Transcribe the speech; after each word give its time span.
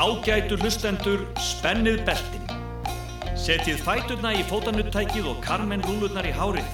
Ágætu 0.00 0.56
hlustendur, 0.56 1.26
spennið 1.36 1.98
beltin. 2.06 2.46
Setjið 3.36 3.82
fæturna 3.84 4.30
í 4.32 4.46
fótanuttækið 4.48 5.28
og 5.28 5.42
karmen 5.44 5.84
rúlurnar 5.84 6.24
í 6.24 6.32
hárið. 6.32 6.70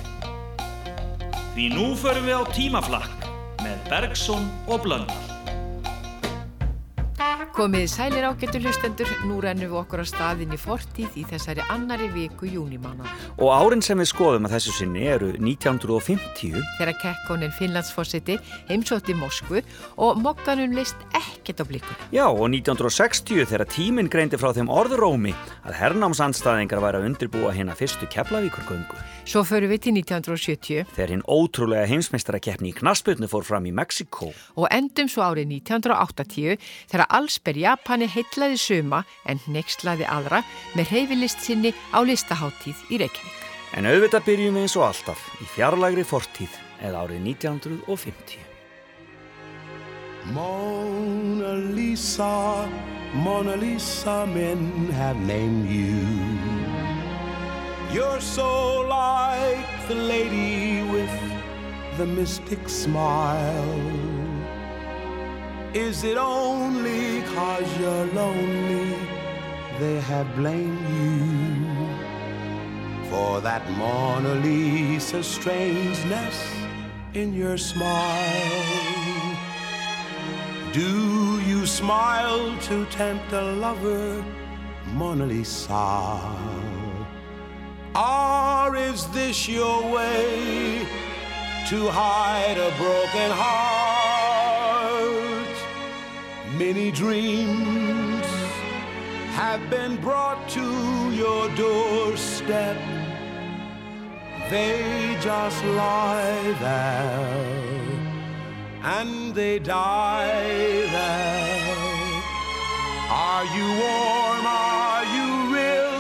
Því 1.57 1.67
nú 1.75 1.89
förum 1.99 2.31
við 2.31 2.39
á 2.39 2.45
tímaflakk 2.55 3.27
með 3.65 3.89
Bergson 3.91 4.47
og 4.71 4.87
Blöndal. 4.87 5.36
Komið 7.57 7.87
sælir 7.89 8.25
ágættu 8.29 8.59
hlustendur, 8.61 9.09
nú 9.25 9.39
rennum 9.41 9.71
við 9.71 9.79
okkur 9.81 10.03
á 10.05 10.07
staðin 10.07 10.51
í 10.53 10.59
fortíð 10.61 11.15
í 11.17 11.23
þessari 11.25 11.63
annari 11.73 12.11
viku 12.13 12.45
júnimána. 12.53 13.09
Og 13.41 13.49
árin 13.49 13.81
sem 13.81 13.97
við 13.97 14.11
skoðum 14.11 14.45
að 14.45 14.59
þessu 14.59 14.75
sinni 14.77 15.07
eru 15.09 15.31
1950. 15.41 16.53
Þegar 16.77 16.99
Kekkonin 17.01 17.55
Finnlandsforsiti 17.57 18.37
heimsótti 18.69 19.17
Moskvu 19.17 19.63
og 19.97 20.21
mokkanum 20.21 20.77
leist 20.77 21.01
ekkert 21.17 21.63
á 21.63 21.69
bliku. 21.71 21.97
Já, 22.13 22.27
og 22.29 22.45
1960 22.45 23.49
þegar 23.49 23.65
tíminn 23.73 24.13
greindi 24.13 24.37
frá 24.37 24.53
þeim 24.53 24.69
orðurómi 24.69 25.33
að 25.65 25.81
hernámsandstæðingar 25.81 26.85
væri 26.85 27.01
að 27.01 27.09
undirbúa 27.09 27.55
hérna 27.57 27.79
fyrstu 27.79 28.05
Keflavíkurgöngu. 28.13 29.01
Svo 29.25 29.47
förum 29.49 29.73
við 29.73 29.87
til 29.89 29.97
1970. 29.97 30.93
Þegar 30.93 31.15
hinn 31.15 31.25
ótrúlega 31.25 31.89
heimsmeistarakeppni 31.89 32.75
í 32.75 32.77
knasputnu 32.77 33.33
fór 33.33 33.49
fram 33.49 33.65
í 33.67 33.73
Mexiko. 33.75 34.29
Og 34.61 34.69
endum 34.71 35.09
svo 35.11 35.25
árið 35.25 35.57
1980 35.65 36.61
þegar 36.93 37.09
allsber 37.47 37.61
Japani 37.61 38.07
heitlaði 38.11 38.59
suma 38.59 39.05
en 39.25 39.39
nexlaði 39.47 40.07
aðra 40.07 40.43
með 40.75 40.91
reyfilist 40.91 41.41
sinni 41.41 41.73
á 41.95 42.03
listaháttíð 42.03 42.77
í 42.91 42.99
Reykjavík. 42.99 43.43
En 43.77 43.87
auðvitað 43.87 44.27
byrjum 44.27 44.57
við 44.57 44.67
eins 44.67 44.77
og 44.77 44.87
alltaf 44.87 45.21
í 45.41 45.47
fjarlagri 45.55 46.05
fortíð 46.05 46.51
eða 46.83 47.05
árið 47.05 47.23
1950. 47.37 48.39
Mona 50.35 51.55
Lisa, 51.55 52.67
Mona 53.15 53.55
Lisa, 53.57 54.27
men 54.27 54.91
have 54.91 55.17
named 55.23 55.71
you 55.71 56.03
You're 57.93 58.21
so 58.21 58.83
like 58.89 59.87
the 59.87 59.95
lady 59.95 60.83
with 60.83 61.15
the 61.97 62.07
mystic 62.07 62.69
smile. 62.69 64.16
Is 65.75 66.05
it 66.05 66.17
only 66.17 67.23
cause 67.35 67.79
you're 67.79 68.07
lonely 68.07 68.97
they 69.79 70.01
have 70.01 70.27
blamed 70.37 70.89
you 70.99 71.67
for 73.11 73.41
that 73.43 73.63
Mona 73.73 74.35
Lisa 74.37 75.23
strangeness 75.23 76.37
in 77.15 77.35
your 77.35 77.59
smile? 77.59 78.97
Do 80.73 81.41
you 81.41 81.67
smile 81.67 82.59
to 82.69 82.85
tempt 82.87 83.33
a 83.33 83.43
lover, 83.43 84.25
Mona 84.95 85.27
Lisa? 85.27 86.21
Or 87.95 88.77
is 88.77 89.07
this 89.09 89.49
your 89.49 89.83
way 89.91 90.87
to 91.69 91.89
hide 91.89 92.59
a 92.59 92.71
broken 92.77 93.31
heart? 93.31 94.56
Many 96.59 96.91
dreams 96.91 98.27
have 99.41 99.69
been 99.69 99.97
brought 100.01 100.49
to 100.51 100.67
your 101.13 101.51
doorstep. 101.55 102.77
They 104.49 105.19
just 105.21 105.63
lie 105.65 106.57
there 106.61 107.77
and 108.83 109.35
they 109.35 109.59
die 109.59 110.87
there. 110.97 111.77
Are 113.11 113.45
you 113.57 113.69
warm? 113.83 114.47
Are 114.47 115.05
you 115.17 115.31
real? 115.55 115.97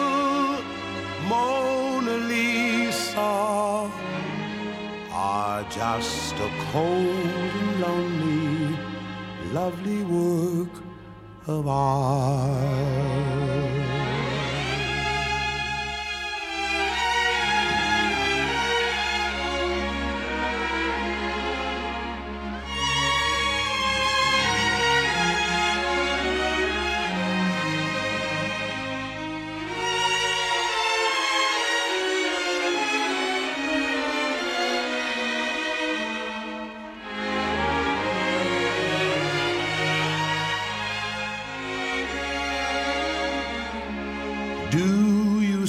Mona 1.29 2.17
Lisa 2.33 3.91
are 5.13 5.63
just 5.69 6.35
a 6.35 6.51
cold 6.73 7.51
and 7.61 7.80
lonely, 7.80 8.45
lovely 9.56 10.02
work 10.05 10.74
of 11.46 11.67
art. 11.67 12.56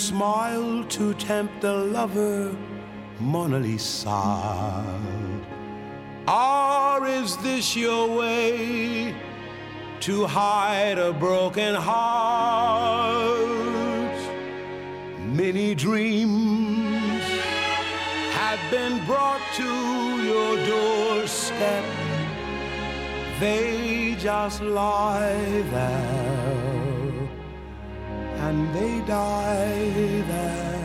Smile 0.07 0.85
to 0.85 1.13
tempt 1.16 1.66
a 1.66 1.73
lover, 1.73 2.56
Mona 3.19 3.59
Lisa? 3.59 4.23
Or 6.25 7.06
is 7.06 7.35
this 7.38 7.75
your 7.75 8.07
way 8.17 9.13
to 10.00 10.25
hide 10.25 10.97
a 10.97 11.12
broken 11.12 11.75
heart? 11.75 13.28
Many 15.41 15.75
dreams 15.75 17.23
have 18.40 18.62
been 18.72 19.06
brought 19.06 19.46
to 19.56 19.72
your 20.29 20.56
doorstep. 20.66 21.85
They 23.41 24.16
just 24.17 24.62
lie 24.62 25.63
there 25.73 26.47
and 28.47 28.74
they 28.74 28.96
die 29.02 30.22
there. 30.31 30.78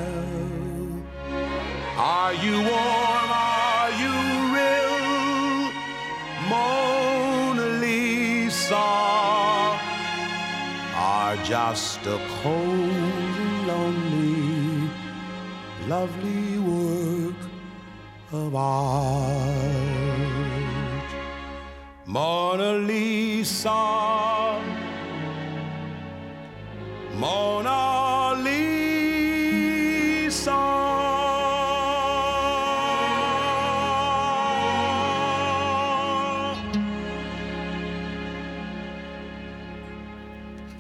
Are 1.97 2.34
you 2.45 2.56
warm? 2.71 3.31
Are 3.31 3.91
you 4.03 4.15
real? 4.56 4.99
Mona 6.53 7.67
Lisa 7.84 8.89
are 11.15 11.37
just 11.45 12.00
a 12.17 12.19
cold 12.43 13.34
and 13.45 13.67
lonely, 13.71 14.91
lovely 15.94 16.59
work 16.59 17.41
of 18.33 18.50
art. 18.56 19.73
Mona 22.06 22.73
Lisa. 22.91 23.81
Mona 27.23 27.51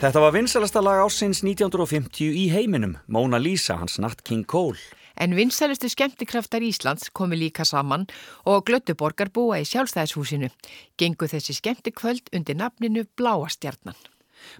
Þetta 0.02 0.18
var 0.18 0.32
vinsalasta 0.34 0.80
lag 0.82 0.98
ásins 1.04 1.44
1950 1.46 2.32
í 2.34 2.48
heiminum, 2.50 2.96
Mona 3.06 3.38
Lisa, 3.38 3.76
hans 3.78 4.00
Nat 4.02 4.24
King 4.26 4.42
Cole. 4.50 4.80
En 5.14 5.36
vinsælustu 5.38 5.86
skemmtikraftar 5.92 6.64
Íslands 6.66 7.06
komi 7.14 7.38
líka 7.38 7.62
saman 7.62 8.08
og 8.42 8.64
Glötuborgar 8.66 9.30
búa 9.30 9.60
í 9.62 9.68
sjálfstæðishúsinu. 9.70 10.50
Gengu 10.98 11.28
þessi 11.30 11.54
skemmtikvöld 11.54 12.34
undir 12.34 12.58
nafninu 12.58 13.06
Bláastjarnan. 13.14 13.94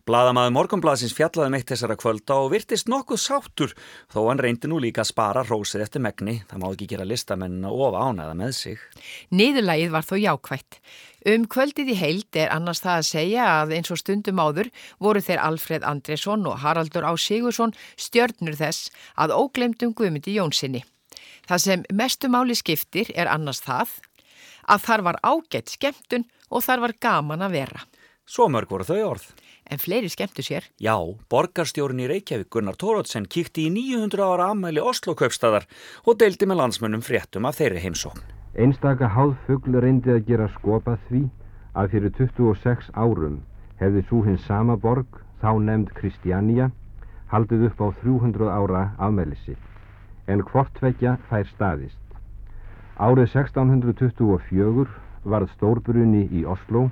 Blaðamaður 0.09 0.55
Morgonblaðsins 0.57 1.15
fjallaði 1.17 1.53
meitt 1.55 1.67
um 1.67 1.73
þessara 1.73 1.97
kvölda 2.01 2.39
og 2.43 2.51
virtist 2.53 2.91
nokkuð 2.93 3.21
sátur 3.23 3.75
þó 4.13 4.19
hann 4.29 4.43
reyndi 4.43 4.71
nú 4.71 4.81
líka 4.83 5.05
að 5.05 5.13
spara 5.13 5.45
rósið 5.47 5.87
eftir 5.87 6.05
megni. 6.05 6.41
Það 6.51 6.63
má 6.63 6.69
ekki 6.71 6.91
gera 6.93 7.09
listamennina 7.09 7.73
of 7.73 7.97
ánæða 7.97 8.37
með 8.39 8.53
sig. 8.59 8.85
Niðurlægið 9.31 9.95
var 9.95 10.07
þó 10.09 10.15
jákvætt. 10.23 10.79
Um 11.33 11.45
kvöldið 11.47 11.93
í 11.93 11.99
heild 12.01 12.39
er 12.39 12.51
annars 12.51 12.83
það 12.83 12.97
að 12.99 13.09
segja 13.13 13.49
að 13.61 13.75
eins 13.77 13.93
og 13.95 14.01
stundum 14.01 14.41
áður 14.43 14.73
voru 14.99 15.23
þeir 15.23 15.43
Alfred 15.45 15.85
Andresson 15.87 16.49
og 16.51 16.59
Haraldur 16.65 17.07
Á 17.07 17.15
Sigursson 17.15 17.77
stjörnur 17.95 18.59
þess 18.59 18.91
að 19.15 19.37
óglemdum 19.39 19.95
Guðmundi 19.95 20.35
Jónssoni. 20.35 20.83
Það 21.47 21.63
sem 21.63 21.85
mestu 21.95 22.31
máli 22.33 22.57
skiptir 22.59 23.13
er 23.15 23.31
annars 23.31 23.63
það 23.63 24.01
að 24.71 24.85
þar 24.87 25.07
var 25.07 25.21
ágætt 25.23 25.75
skemmtun 25.75 26.27
og 26.51 26.65
þar 26.67 26.87
var 26.87 26.99
gaman 27.03 27.47
að 27.47 27.57
vera. 27.59 27.87
Svo 28.27 28.49
mörg 28.51 28.71
voru 28.71 28.87
þau 28.87 29.01
orð. 29.15 29.25
En 29.71 29.79
fleiri 29.79 30.11
skemmtu 30.11 30.43
sér. 30.43 30.67
Já, 30.83 30.97
borgarstjórin 31.31 32.03
í 32.03 32.09
Reykjavík 32.11 32.51
Gunnar 32.53 32.77
Tórótsen 32.77 33.29
kíkti 33.31 33.69
í 33.69 33.73
900 33.73 34.25
ára 34.27 34.51
ammæli 34.53 34.83
Oslo-kaupstæðar 34.83 35.69
og 36.07 36.19
deildi 36.19 36.49
með 36.51 36.61
landsmönnum 36.63 37.05
fréttum 37.07 37.47
af 37.49 37.61
þeirri 37.61 37.85
heimsókn. 37.85 38.25
Einstaka 38.59 39.09
háðfugl 39.15 39.79
reyndi 39.81 40.13
að 40.13 40.27
gera 40.29 40.51
skopa 40.59 40.99
því 41.07 41.23
að 41.79 41.95
fyrir 41.95 42.13
26 42.19 42.91
árum 42.93 43.41
hefði 43.81 44.03
svo 44.09 44.23
hins 44.27 44.45
sama 44.47 44.77
borg, 44.77 45.09
þá 45.43 45.51
nefnd 45.59 45.93
Kristjánija, 45.97 46.69
haldið 47.33 47.69
upp 47.71 47.81
á 47.81 47.89
300 48.03 48.51
ára 48.53 48.83
afmælissi, 48.99 49.57
en 50.29 50.45
hvort 50.51 50.83
vekja 50.83 51.17
fær 51.31 51.49
staðist. 51.55 51.99
Árið 53.01 53.33
1624 53.33 54.87
varð 55.25 55.55
stórbrunni 55.57 56.27
í 56.31 56.45
Oslo, 56.45 56.91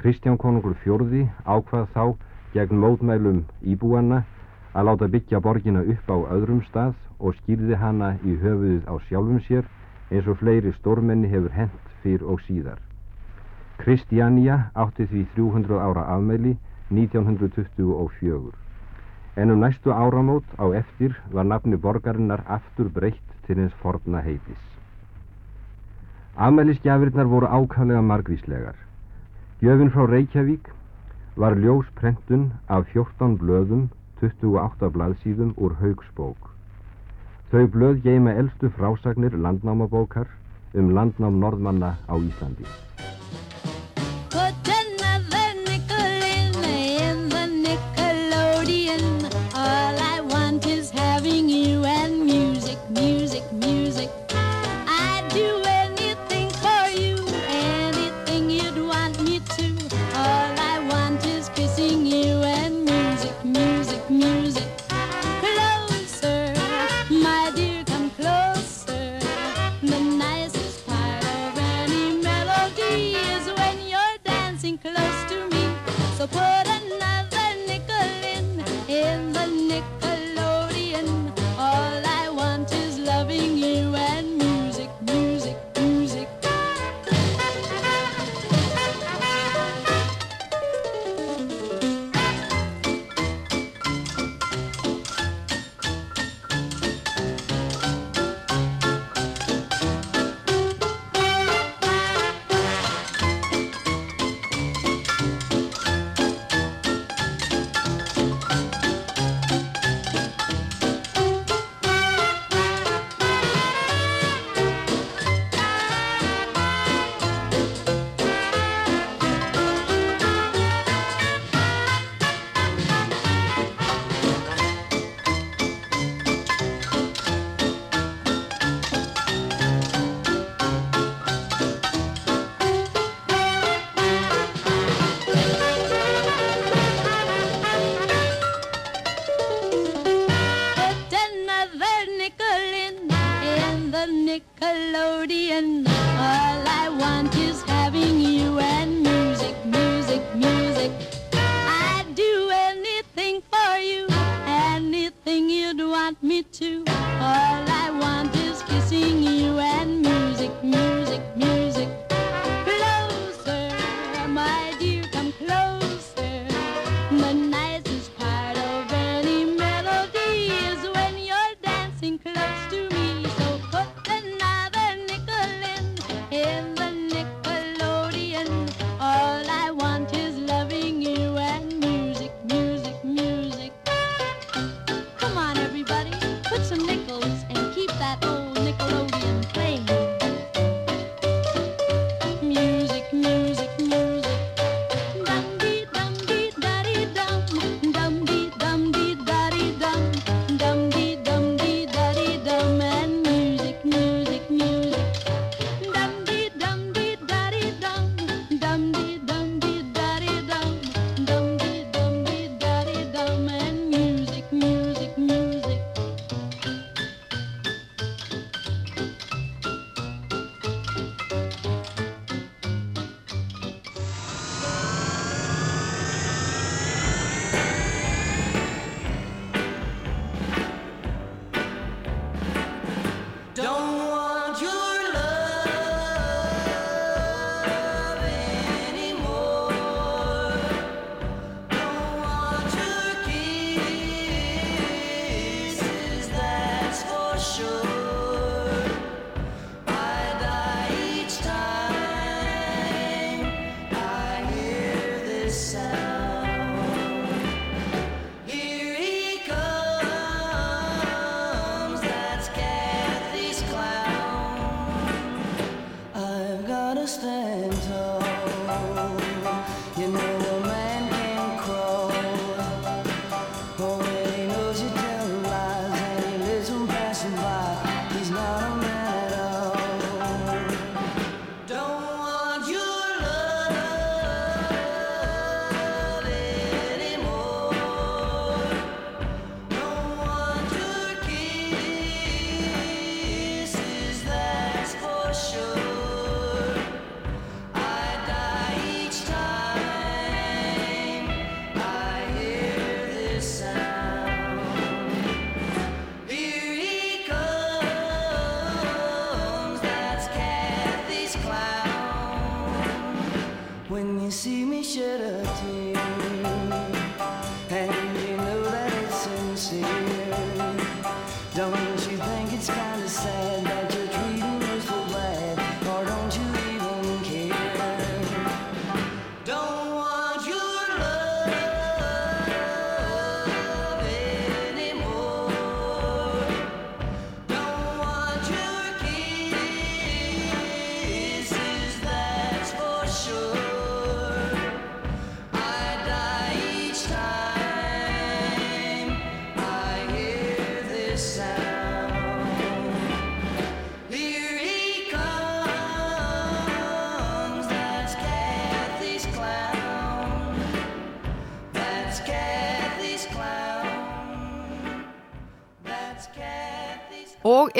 Kristján 0.00 0.38
konungur 0.40 0.74
fjörði 0.82 1.26
ákvað 1.44 1.88
þá 1.94 2.04
gegn 2.54 2.80
mótmælum 2.80 3.42
íbúanna 3.74 4.22
að 4.72 4.86
láta 4.88 5.08
byggja 5.14 5.40
borgina 5.44 5.82
upp 5.94 6.08
á 6.08 6.16
öðrum 6.36 6.62
stað 6.68 6.94
og 7.18 7.36
skýrði 7.40 7.76
hana 7.76 8.14
í 8.24 8.36
höfuðið 8.40 8.88
á 8.88 8.94
sjálfum 9.08 9.40
sér 9.48 9.68
eins 10.10 10.28
og 10.28 10.38
fleiri 10.40 10.72
stórmenni 10.78 11.28
hefur 11.32 11.52
hent 11.56 11.92
fyrr 12.02 12.24
og 12.24 12.40
síðar. 12.46 12.80
Kristjánja 13.82 14.58
átti 14.74 15.06
því 15.10 15.24
300 15.36 15.80
ára 15.80 16.04
afmæli 16.16 16.56
1924. 16.90 18.52
En 19.36 19.50
um 19.50 19.60
næstu 19.60 19.92
áramót 19.92 20.44
á 20.60 20.72
eftir 20.76 21.16
var 21.32 21.44
nafni 21.44 21.76
borgarinnar 21.76 22.44
aftur 22.46 22.88
breytt 22.88 23.36
til 23.46 23.56
hins 23.60 23.74
forna 23.82 24.20
heitis. 24.20 24.62
Afmælisgjafirnar 26.36 27.28
voru 27.28 27.46
ákvæmlega 27.46 28.02
margvíslegar. 28.02 28.76
Gjöfin 29.62 29.92
frá 29.94 30.06
Reykjavík 30.10 30.72
var 31.38 31.54
ljósprentun 31.54 32.48
af 32.66 32.88
14 32.94 33.36
blöðum 33.38 33.84
28 34.18 34.88
blaðsíðum 34.96 35.52
úr 35.54 35.76
Haugsbók. 35.78 36.48
Þau 37.52 37.68
blöð 37.70 38.00
geima 38.02 38.34
eldstu 38.42 38.72
frásagnir 38.74 39.38
landnámabókar 39.38 40.26
um 40.74 40.90
landnám 40.98 41.38
norðmanna 41.38 41.92
á 42.10 42.14
Íslandi. 42.18 42.66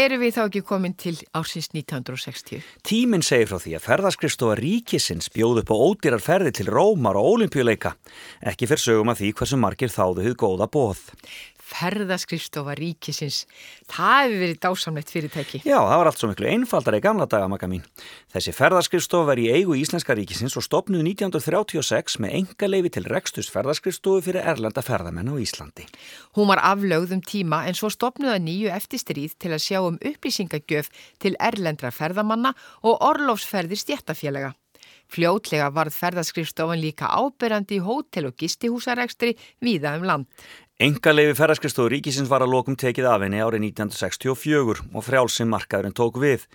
Og 0.02 0.09
eru 0.09 0.16
við 0.18 0.32
þá 0.35 0.40
ekki 0.49 0.61
komin 0.66 0.94
til 0.99 1.12
ársins 1.38 1.68
1960? 1.71 2.64
Tíminn 2.82 3.23
segir 3.23 3.47
frá 3.47 3.61
því 3.62 3.76
að 3.76 3.85
ferðarskristofa 3.85 4.56
ríkisins 4.59 5.30
bjóð 5.30 5.61
upp 5.61 5.71
á 5.71 5.76
ódýrar 5.78 6.25
ferði 6.25 6.50
til 6.59 6.66
Rómar 6.75 7.14
og 7.21 7.28
Ólimpíuleika. 7.37 7.92
Ekki 8.42 8.66
fyrir 8.66 8.82
sögum 8.82 9.12
að 9.12 9.21
því 9.21 9.30
hversu 9.38 9.61
margir 9.62 9.94
þáðu 9.94 10.25
hugð 10.26 10.40
góða 10.42 10.66
bóð 10.75 11.04
ferðaskrifstofa 11.73 12.76
ríkisins. 12.79 13.43
Það 13.91 14.19
hefur 14.21 14.43
verið 14.43 14.61
dásamlegt 14.62 15.12
fyrirtæki. 15.12 15.62
Já, 15.67 15.79
það 15.79 15.99
var 16.02 16.11
allt 16.11 16.23
svo 16.23 16.31
miklu 16.31 16.50
einfaldar 16.52 16.97
í 16.99 17.02
gamla 17.05 17.26
daga, 17.31 17.49
makka 17.52 17.69
mín. 17.71 17.83
Þessi 18.35 18.55
ferðaskrifstofa 18.57 19.31
var 19.33 19.43
í 19.43 19.49
eigu 19.52 19.76
Íslenska 19.81 20.17
ríkisins 20.19 20.57
og 20.61 20.67
stopnuð 20.67 21.05
1936 21.11 22.19
með 22.23 22.38
enga 22.41 22.71
leifi 22.71 22.95
til 22.97 23.05
rekstus 23.11 23.50
ferðaskristofu 23.52 24.25
fyrir 24.29 24.49
erlenda 24.55 24.85
ferðamenn 24.85 25.33
á 25.33 25.37
Íslandi. 25.43 25.88
Hún 26.37 26.50
var 26.52 26.62
aflögð 26.62 27.17
um 27.19 27.23
tíma 27.25 27.64
en 27.69 27.79
svo 27.79 27.91
stopnuða 27.93 28.38
nýju 28.43 28.73
eftirstríð 28.76 29.37
til 29.41 29.52
að 29.52 29.64
sjá 29.67 29.79
um 29.83 30.00
upplýsingagjöf 30.00 30.91
til 31.23 31.37
erlendra 31.41 31.93
ferðamanna 31.95 32.55
og 32.83 33.00
orlofsferðir 33.12 33.81
stjættafélaga. 33.81 34.52
Fljótlega 35.12 35.69
varð 35.76 35.97
ferðaskrifstofan 35.99 36.81
líka 36.81 37.11
áberandi 37.12 37.76
í 37.76 37.85
hótel 37.85 38.31
og 38.31 38.37
gistihúsarekstri 38.41 39.35
víða 39.61 39.99
um 39.99 40.07
land. 40.09 40.29
Engaleifi 40.82 41.36
ferðarskristofu 41.38 41.92
ríkisins 41.92 42.26
var 42.26 42.42
að 42.42 42.56
lokum 42.56 42.74
tekið 42.74 43.06
af 43.06 43.22
henni 43.22 43.38
árið 43.38 43.68
1964 43.68 44.80
og 44.90 45.04
frjálsinn 45.06 45.50
markaðurinn 45.52 45.94
tók 45.94 46.18
við. 46.18 46.48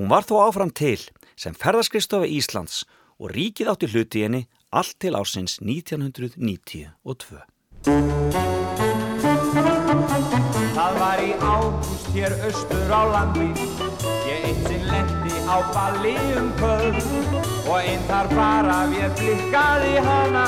Hún 0.00 0.10
var 0.10 0.26
þó 0.26 0.48
áfram 0.48 0.72
til 0.74 0.98
sem 1.38 1.54
ferðarskristofu 1.54 2.26
Íslands 2.26 2.80
og 3.22 3.30
ríkið 3.36 3.70
átti 3.70 3.90
hluti 3.92 4.24
henni 4.24 4.40
allt 4.74 4.96
til 4.98 5.14
ásins 5.14 5.60
1992. 5.62 6.90
Það 10.72 10.98
var 10.98 11.22
í 11.22 11.30
ágúst 11.38 12.10
hér 12.16 12.34
austur 12.48 12.90
á 12.90 13.02
landi 13.14 13.48
Ég 14.26 14.50
eitt 14.50 14.66
sinn 14.66 14.90
lendi 14.90 15.38
á 15.46 15.62
balli 15.70 16.18
um 16.34 16.50
kvöld 16.58 17.02
Og 17.70 17.78
einn 17.78 18.06
þar 18.10 18.34
bara 18.34 18.84
við 18.90 19.10
blikkaði 19.22 19.98
hana 20.02 20.46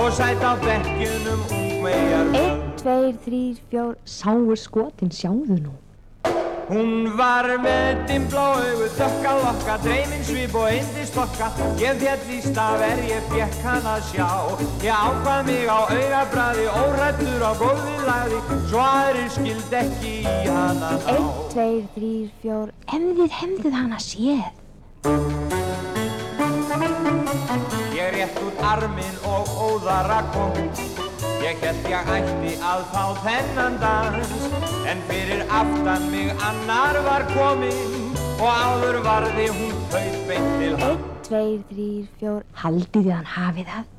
Og 0.00 0.12
sætt 0.16 0.40
á 0.40 0.56
bekkjunum 0.64 1.42
ungmegar 1.44 1.67
Einn, 1.78 2.62
tveir, 2.80 3.14
þrýr, 3.22 3.58
fjór, 3.70 3.92
sáu 4.04 4.56
skotin, 4.58 5.12
sjáðu 5.14 5.60
nú 5.62 5.74
Hún 6.68 7.14
var 7.16 7.46
með 7.62 8.02
dimbla 8.10 8.42
auðu, 8.58 8.88
þökka 8.92 9.30
lokka, 9.38 9.76
dreyminn 9.80 10.24
svip 10.26 10.52
og 10.58 10.66
eindist 10.68 11.16
lokka. 11.16 11.48
Ég 11.80 11.96
fjallist 12.02 12.60
af 12.60 12.84
er 12.84 13.00
ég 13.08 13.30
fekk 13.30 13.56
hann 13.64 13.88
að 13.88 14.02
sjá. 14.10 14.28
Ég 14.84 14.92
ákvað 14.92 15.48
mig 15.48 15.64
á 15.64 15.80
augabræði, 15.88 16.66
órættur 16.82 17.40
á 17.40 17.52
gólfið 17.62 18.04
lagði, 18.10 18.42
svo 18.68 18.84
aðrir 18.84 19.32
skild 19.38 19.80
ekki 19.80 20.14
í 20.20 20.36
hana 20.44 20.92
ná. 20.92 21.08
Einn, 21.16 21.32
tveir, 21.56 21.82
þrýr, 21.96 22.30
fjór, 22.44 22.76
hefðið, 22.92 23.36
hefðið 23.40 23.80
hana 23.80 24.04
séð. 24.04 24.46
Ég 27.96 28.16
rétt 28.18 28.42
út 28.44 28.66
arminn 28.76 29.22
og 29.24 29.56
óðara 29.56 30.20
kom. 30.36 31.07
Ég 31.42 31.60
held 31.64 31.88
ég 31.90 32.10
ætti 32.16 32.54
að 32.72 32.86
fá 32.92 33.04
þennan 33.24 33.78
dans 33.82 34.32
En 34.90 35.02
fyrir 35.10 35.44
aftan 35.60 36.08
mig 36.12 36.32
annar 36.50 37.00
var 37.08 37.26
kominn 37.34 38.16
Og 38.38 38.48
áður 38.48 39.00
varði 39.06 39.50
hún 39.50 39.78
þauð 39.92 40.18
beint 40.30 40.50
til 40.62 40.74
Einn, 40.78 41.06
tveir, 41.26 41.62
þrýr, 41.70 42.10
fjór, 42.20 42.42
haldiði 42.62 43.16
hann 43.16 43.32
hafið 43.34 43.72
það 43.72 43.97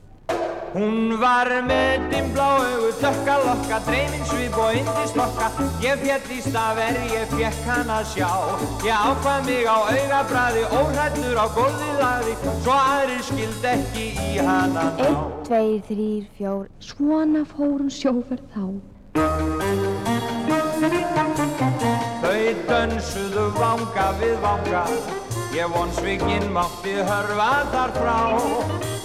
Hún 0.73 1.15
var 1.17 1.49
með 1.65 2.03
dimbla 2.11 2.47
auðu, 2.59 2.89
dökka 3.01 3.35
lokka, 3.41 3.79
dreyminn 3.87 4.25
svip 4.29 4.57
og 4.61 4.75
indislokka. 4.77 5.47
Ég 5.81 6.03
fjallist 6.03 6.57
af 6.61 6.77
er 6.83 6.99
ég 7.09 7.31
fekk 7.31 7.63
hann 7.65 7.89
að 7.89 8.03
sjá. 8.11 8.29
Ég 8.85 8.93
ákvað 8.93 9.47
mig 9.47 9.65
á 9.65 9.77
augabræði, 9.89 10.63
óhrættur 10.77 11.41
á 11.41 11.45
gólfið 11.57 11.95
laði, 12.03 12.35
svo 12.61 12.75
aðrir 12.75 13.23
skild 13.31 13.65
ekki 13.71 14.05
í 14.13 14.37
hana 14.37 14.85
ná. 14.93 15.01
Einn, 15.07 15.17
tveir, 15.47 15.81
þrýr, 15.89 16.27
fjór, 16.37 16.69
svona 16.91 17.41
fórum 17.49 17.89
sjóferð 17.89 18.45
þá. 18.53 18.65
Þau 22.21 22.45
dönsuðu 22.69 23.47
vanga 23.57 24.07
við 24.21 24.37
vanga, 24.45 24.85
ég 25.59 25.71
vonsvikinn 25.73 26.51
mátti 26.55 26.93
hörfa 27.03 27.49
þar 27.73 27.91
frá. 27.97 28.19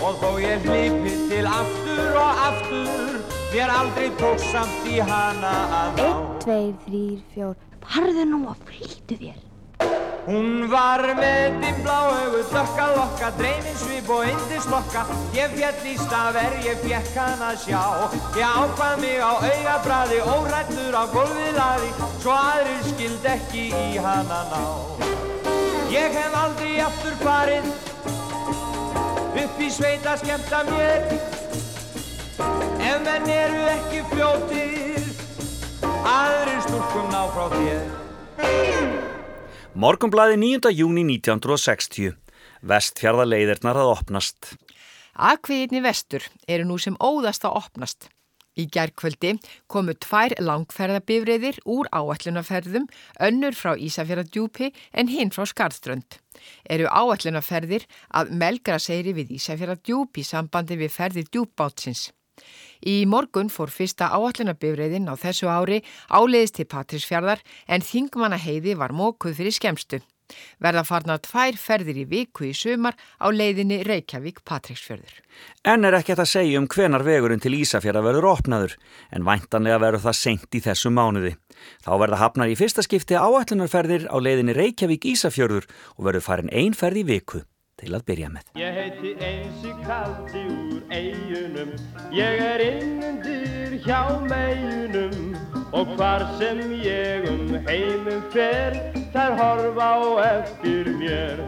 Og 0.04 0.18
þó 0.20 0.30
ég 0.42 0.66
hlipi 0.68 1.14
til 1.30 1.46
aftur 1.48 2.18
og 2.20 2.42
aftur 2.48 3.22
Mér 3.54 3.70
aldrei 3.70 4.10
tók 4.18 4.40
samt 4.42 4.86
í 4.90 4.98
hana 4.98 5.54
að 5.78 5.98
ná. 5.98 6.04
Einn, 6.04 6.22
tveir, 6.42 6.72
þrýr, 6.86 7.18
fjór. 7.34 7.58
Parðu 7.84 8.24
nú 8.26 8.40
og 8.50 8.62
flýttu 8.66 9.18
þér. 9.20 9.42
Hún 10.24 10.70
var 10.72 11.04
með 11.18 11.60
dimbla 11.62 11.98
auðu, 12.08 12.40
þökka 12.50 12.86
lokka, 12.96 13.28
dreyminn 13.38 13.76
svip 13.76 14.08
og 14.08 14.24
indislokka 14.30 15.02
Ég 15.36 15.52
fjall 15.52 15.90
í 15.90 15.94
stafver, 16.00 16.56
ég 16.64 16.80
fjekk 16.82 17.18
hann 17.20 17.44
að 17.50 17.60
sjá. 17.66 17.84
Ég 18.40 18.56
ákvað 18.62 19.04
mig 19.04 19.20
á 19.20 19.32
augabræði, 19.36 20.18
órættur 20.34 20.98
á 20.98 21.04
gólfið 21.14 21.54
laði 21.60 21.92
Svo 22.16 22.34
aðrir 22.40 22.82
skild 22.88 23.30
ekki 23.36 23.68
í 23.70 24.02
hana 24.02 24.42
ná 24.50 25.33
Ég 25.94 26.10
hef 26.10 26.32
aldrei 26.34 26.80
aftur 26.82 27.12
farið 27.20 27.66
upp 29.44 29.60
í 29.62 29.68
sveit 29.70 30.06
að 30.10 30.24
skemta 30.24 30.62
mér. 30.66 31.04
Ef 32.82 32.96
menn 33.04 33.28
eru 33.30 33.60
ekki 33.70 34.00
fljóttir 34.10 35.04
aðri 36.10 36.56
stúrkum 36.64 37.06
ná 37.12 37.20
frá 37.36 37.46
þér. 37.54 37.86
Morgumblæði 39.84 40.40
9. 40.42 40.74
júni 40.80 41.06
1960 41.12 42.18
Vestfjörða 42.74 43.28
leiðirnar 43.30 43.78
að 43.84 43.92
opnast. 43.94 44.50
Akviðinni 45.14 45.84
vestur 45.84 46.26
eru 46.50 46.66
nú 46.66 46.80
sem 46.82 46.98
óðast 46.98 47.46
að 47.46 47.60
opnast 47.62 48.10
Í 48.54 48.68
gerðkvöldi 48.70 49.32
komu 49.66 49.96
tvær 49.98 50.36
langferðabifriðir 50.38 51.58
úr 51.66 51.88
áætlunarferðum, 51.90 52.86
önnur 53.26 53.56
frá 53.58 53.74
Ísafjörðardjúpi 53.74 54.70
en 54.94 55.10
hinn 55.10 55.34
frá 55.34 55.42
Skarðströnd. 55.50 56.20
Eru 56.70 56.86
áætlunarferðir 56.86 57.88
að 58.14 58.30
melgra 58.38 58.78
segri 58.78 59.16
við 59.16 59.34
Ísafjörðardjúp 59.40 60.22
í 60.22 60.26
sambandi 60.28 60.78
við 60.78 60.94
ferði 60.94 61.26
djúpbátsins. 61.30 62.12
Í 62.86 62.96
morgun 63.10 63.50
fór 63.50 63.70
fyrsta 63.74 64.10
áætlunarbifriðin 64.14 65.10
á 65.10 65.14
þessu 65.18 65.50
ári 65.50 65.82
áleiðist 66.10 66.58
til 66.58 66.70
Patrísfjörðar 66.70 67.42
en 67.66 67.82
þingmanna 67.82 68.38
heiði 68.38 68.74
var 68.78 68.94
mókuð 68.94 69.38
fyrir 69.38 69.54
skemstu. 69.54 70.02
Verða 70.62 70.84
farna 70.88 71.16
tvær 71.22 71.58
ferðir 71.60 72.00
í 72.02 72.06
viku 72.08 72.48
í 72.48 72.52
sumar 72.56 72.96
á 73.20 73.26
leiðinni 73.28 73.82
Reykjavík-Patríksfjörður. 73.86 75.16
En 75.68 75.84
er 75.84 75.98
ekki 75.98 76.16
að 76.16 76.30
segja 76.30 76.60
um 76.60 76.68
hvenar 76.70 77.04
vegurinn 77.06 77.42
til 77.42 77.54
Ísafjörða 77.58 78.04
verður 78.08 78.30
opnaður, 78.32 78.76
en 79.12 79.26
væntanlega 79.26 79.80
verður 79.82 80.06
það 80.08 80.20
sent 80.20 80.58
í 80.58 80.64
þessu 80.64 80.92
mánuði. 80.94 81.34
Þá 81.84 81.90
verða 82.02 82.22
hafnar 82.24 82.52
í 82.52 82.58
fyrsta 82.58 82.84
skipti 82.84 83.18
áætlunarferðir 83.18 84.08
á 84.08 84.16
leiðinni 84.16 84.56
Reykjavík-Ísafjörður 84.56 85.68
og 85.96 86.06
verður 86.08 86.28
farin 86.28 86.54
einn 86.54 86.76
ferð 86.78 87.04
í 87.04 87.08
viku 87.14 87.44
til 87.80 87.94
að 87.96 88.06
byrja 88.08 88.30
með. 88.32 88.50
Ég 88.60 88.78
heiti 88.78 89.12
Einsi 89.24 89.74
Kaldi 89.84 90.44
úr 90.52 90.80
eigunum, 90.94 91.74
ég 92.14 92.42
er 92.44 92.64
innundir 92.64 93.76
hjá 93.84 94.00
meginum 94.28 95.34
og 95.74 95.94
hvar 95.98 96.24
sem 96.38 96.62
ég 96.84 97.28
um 97.30 97.54
heimum 97.66 98.22
fer, 98.34 98.78
þær 99.14 99.38
horfa 99.40 99.90
á 99.98 100.02
eftir 100.30 100.92
mér. 101.00 101.42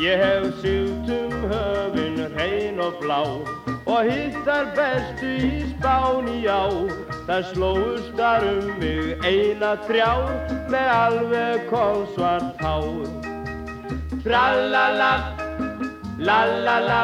Ég 0.00 0.16
hef 0.16 0.62
sylt 0.62 1.10
um 1.12 1.34
höfun 1.50 2.22
hrein 2.32 2.80
og 2.80 2.96
blá 3.02 3.20
og 3.90 4.06
hittar 4.08 4.70
bestu 4.76 5.34
í 5.44 5.64
spáni 5.74 6.46
á. 6.48 6.64
Þar 7.30 8.46
um 8.48 8.70
mig 8.80 9.20
eina 9.28 9.76
þrjá 9.86 10.12
með 10.72 10.88
alveg 10.94 11.68
kólsvart 11.70 12.64
hár. 12.64 13.29
Trallala, 14.18 15.36
lalala, 16.18 17.02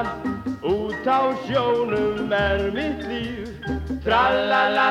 út 0.63 1.07
á 1.07 1.31
sjónum 1.47 2.33
er 2.33 2.73
mitt 2.75 3.07
líf. 3.07 3.55
Trallala, 4.03 4.89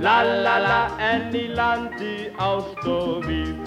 lalala, 0.00 0.80
en 0.98 1.28
í 1.36 1.46
landi 1.52 2.32
ást 2.40 2.88
og 2.88 3.28
víf. 3.28 3.60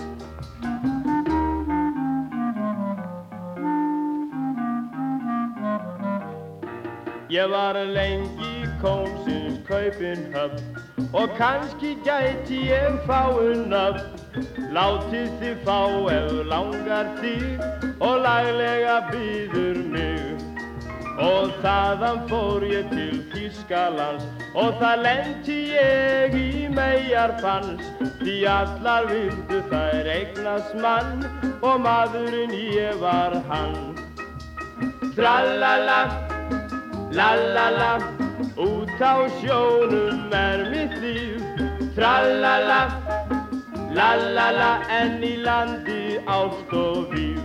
Ég 7.29 7.49
var 7.49 7.75
lengi 7.85 8.56
kómsins 8.83 9.57
kaupin 9.69 10.27
höfn 10.35 11.13
og 11.13 11.35
kannski 11.37 11.95
gæti 12.05 12.63
ég 12.71 12.99
fáinn 13.07 13.73
upp. 13.73 14.03
Látið 14.75 15.31
þið 15.39 15.63
fá 15.65 15.79
ef 16.13 16.33
langar 16.51 17.13
þig 17.21 17.65
og 17.99 18.21
laglega 18.25 18.99
býður 19.11 19.83
mig. 19.93 20.27
og 21.17 21.53
þaðan 21.63 22.19
fór 22.29 22.63
ég 22.69 22.89
til 22.91 23.21
Þískalands 23.31 24.25
og 24.57 24.75
það 24.81 25.01
lendi 25.05 25.57
ég 25.73 26.35
í 26.37 26.67
megarfans 26.73 27.87
því 28.21 28.35
allar 28.51 29.07
vildu 29.09 29.63
þær 29.71 30.11
eignast 30.13 30.77
mann 30.83 31.25
og 31.65 31.81
maðurinn 31.85 32.53
ég 32.53 33.01
var 33.01 33.33
hann 33.49 33.95
Tralala, 35.17 36.01
lalala, 37.17 37.91
út 38.57 39.01
á 39.01 39.27
sjónum 39.39 40.33
er 40.33 40.69
mitt 40.71 40.95
líf. 41.01 41.43
Tralala, 41.95 42.81
lalala, 43.93 44.71
en 44.89 45.23
í 45.23 45.35
landi 45.41 46.17
ást 46.25 46.73
og 46.73 47.13
víf. 47.13 47.43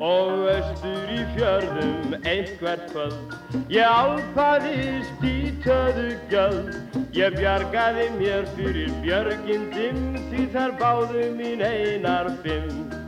Og 0.00 0.46
östur 0.54 1.10
í 1.14 1.22
fjörðum 1.34 2.16
einhvert 2.24 2.86
kvöld. 2.94 3.34
Ég 3.70 3.86
álpaðist 3.86 5.26
í 5.26 5.52
töðu 5.62 6.14
göld 6.30 6.90
ég 7.14 7.34
bjargaði 7.34 8.06
mér 8.18 8.46
fyrir 8.54 8.90
björgindum 9.02 10.00
því 10.30 10.46
þar 10.54 10.76
báðu 10.78 11.26
mín 11.34 11.62
einar 11.66 12.30
fimm 12.44 12.99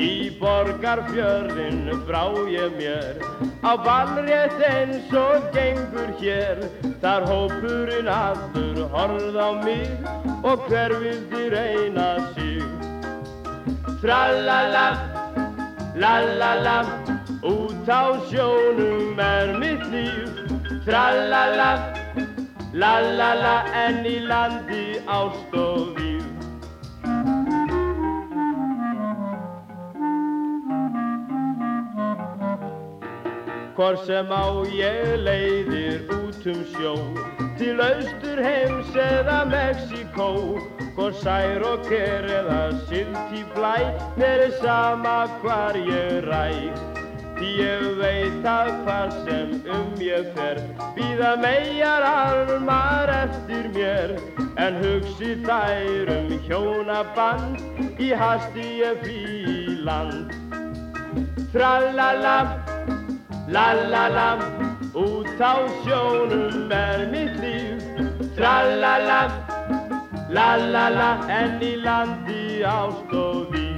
í 0.00 0.30
borgarfjörðin 0.40 1.90
brá 2.08 2.24
ég 2.50 2.76
mér. 2.78 3.22
Á 3.64 3.72
ballrétt 3.86 4.60
eins 4.68 5.10
og 5.14 5.50
gengur 5.54 6.14
hér. 6.20 6.62
Þar 7.02 7.28
hópurinn 7.30 8.10
allur 8.10 8.84
horð 8.94 9.36
á 9.38 9.50
mig 9.64 9.90
og 10.42 10.68
hver 10.68 10.96
vildi 11.02 11.50
reyna 11.54 12.14
sig. 12.34 12.62
Tralala 14.00 14.88
La 15.96 16.18
la 16.18 16.54
la, 16.56 16.78
út 17.40 17.88
á 17.88 18.18
sjónum 18.28 19.20
er 19.20 19.58
mitt 19.60 19.84
líf. 19.92 20.32
Tralala, 20.84 21.70
la 22.72 22.98
la 22.98 23.30
la, 23.34 23.56
en 23.86 24.04
í 24.04 24.18
landi 24.18 24.98
ást 25.06 25.54
Hvor 33.74 33.96
sem 34.06 34.30
á 34.30 34.46
ég 34.70 35.16
leiðir 35.26 36.04
út 36.14 36.44
um 36.46 36.60
sjó 36.70 36.92
Til 37.58 37.80
austur 37.82 38.38
heims 38.38 38.92
eða 38.94 39.40
Mexíkó. 39.50 40.28
Hvor 40.94 41.10
sær 41.18 41.64
og 41.66 41.82
ker 41.88 42.28
eða 42.30 42.60
silt 42.86 43.32
í 43.34 43.42
blæ 43.56 43.74
Mér 44.14 44.44
er 44.46 44.54
sama 44.60 45.26
hvar 45.42 45.74
ég 45.74 46.22
ræ. 46.28 46.70
Því 47.34 47.50
ég 47.58 47.82
veit 47.98 48.46
að 48.46 48.70
hvað 48.84 49.16
sem 49.26 49.50
um 49.74 49.90
ég 49.98 50.28
fer 50.36 50.60
Býða 50.94 51.32
megar 51.42 52.06
armar 52.06 53.10
eftir 53.10 53.66
mér. 53.74 54.14
En 54.54 54.78
hugsi 54.84 55.34
þær 55.42 56.12
um 56.14 56.30
hjónaband 56.46 57.58
Í 57.98 58.12
hasti 58.14 58.68
ég 58.84 59.02
flý 59.02 59.18
í 59.50 59.80
land. 59.82 60.30
Tralala 61.50 62.63
La 63.46 63.72
la 63.74 64.08
la, 64.08 64.28
út 64.94 65.40
á 65.40 65.54
sjónum 65.82 66.70
er 66.72 67.10
mitt 67.12 67.36
líf. 67.42 67.82
Tralala, 68.36 69.20
la 70.30 70.56
la 70.56 70.88
la, 70.88 71.10
en 71.28 71.60
í 71.60 71.76
landi 71.84 72.64
ást 72.64 73.73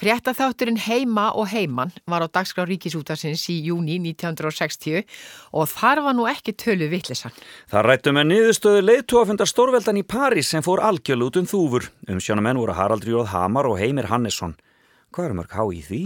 Fréttaþátturinn 0.00 0.78
Heima 0.80 1.26
og 1.36 1.50
Heiman 1.52 1.90
var 2.08 2.24
á 2.24 2.28
dagskrá 2.32 2.64
Ríkisútasins 2.64 3.42
í 3.52 3.58
júni 3.66 3.98
1960 4.00 5.02
og 5.52 5.66
þar 5.68 6.00
var 6.06 6.14
nú 6.16 6.24
ekki 6.30 6.54
tölu 6.56 6.86
vittlisann. 6.88 7.34
Það 7.68 7.84
rættu 7.84 8.14
með 8.16 8.30
niðurstöðu 8.30 8.86
leiðtúafundar 8.86 9.50
Stórveldan 9.50 10.00
í 10.00 10.04
París 10.08 10.54
sem 10.54 10.64
fór 10.64 10.80
algjörl 10.88 11.26
út 11.26 11.36
um 11.42 11.48
þúfur. 11.50 11.90
Um 12.08 12.16
sjónamenn 12.16 12.56
voru 12.62 12.78
Harald 12.78 13.04
Rjóð 13.04 13.28
Hamar 13.34 13.68
og 13.68 13.76
Heimir 13.76 14.08
Hannesson. 14.08 14.54
Hvað 15.12 15.28
er 15.28 15.36
mörg 15.36 15.52
há 15.58 15.64
í 15.68 15.82
því? 15.90 16.00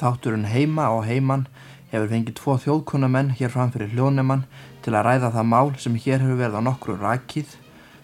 Þátturinn 0.00 0.48
Heima 0.48 0.88
og 0.96 1.04
Heiman 1.04 1.44
hefur 1.92 2.08
fengið 2.14 2.40
tvo 2.40 2.56
þjóðkunamenn 2.64 3.34
hér 3.36 3.52
framfyrir 3.52 3.92
hljónemann 3.92 4.46
til 4.80 4.96
að 4.96 5.10
ræða 5.10 5.34
það 5.36 5.52
mál 5.52 5.74
sem 5.76 6.00
hér 6.06 6.24
hefur 6.24 6.40
verið 6.40 6.56
á 6.56 6.62
nokkru 6.70 6.96
rakið, 6.96 7.52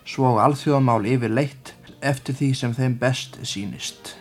svo 0.05 0.37
alþjóðamál 0.45 1.09
yfir 1.09 1.33
leitt 1.33 1.73
eftir 2.05 2.37
því 2.37 2.53
sem 2.61 2.77
þeim 2.77 3.01
best 3.01 3.41
sínist. 3.49 4.19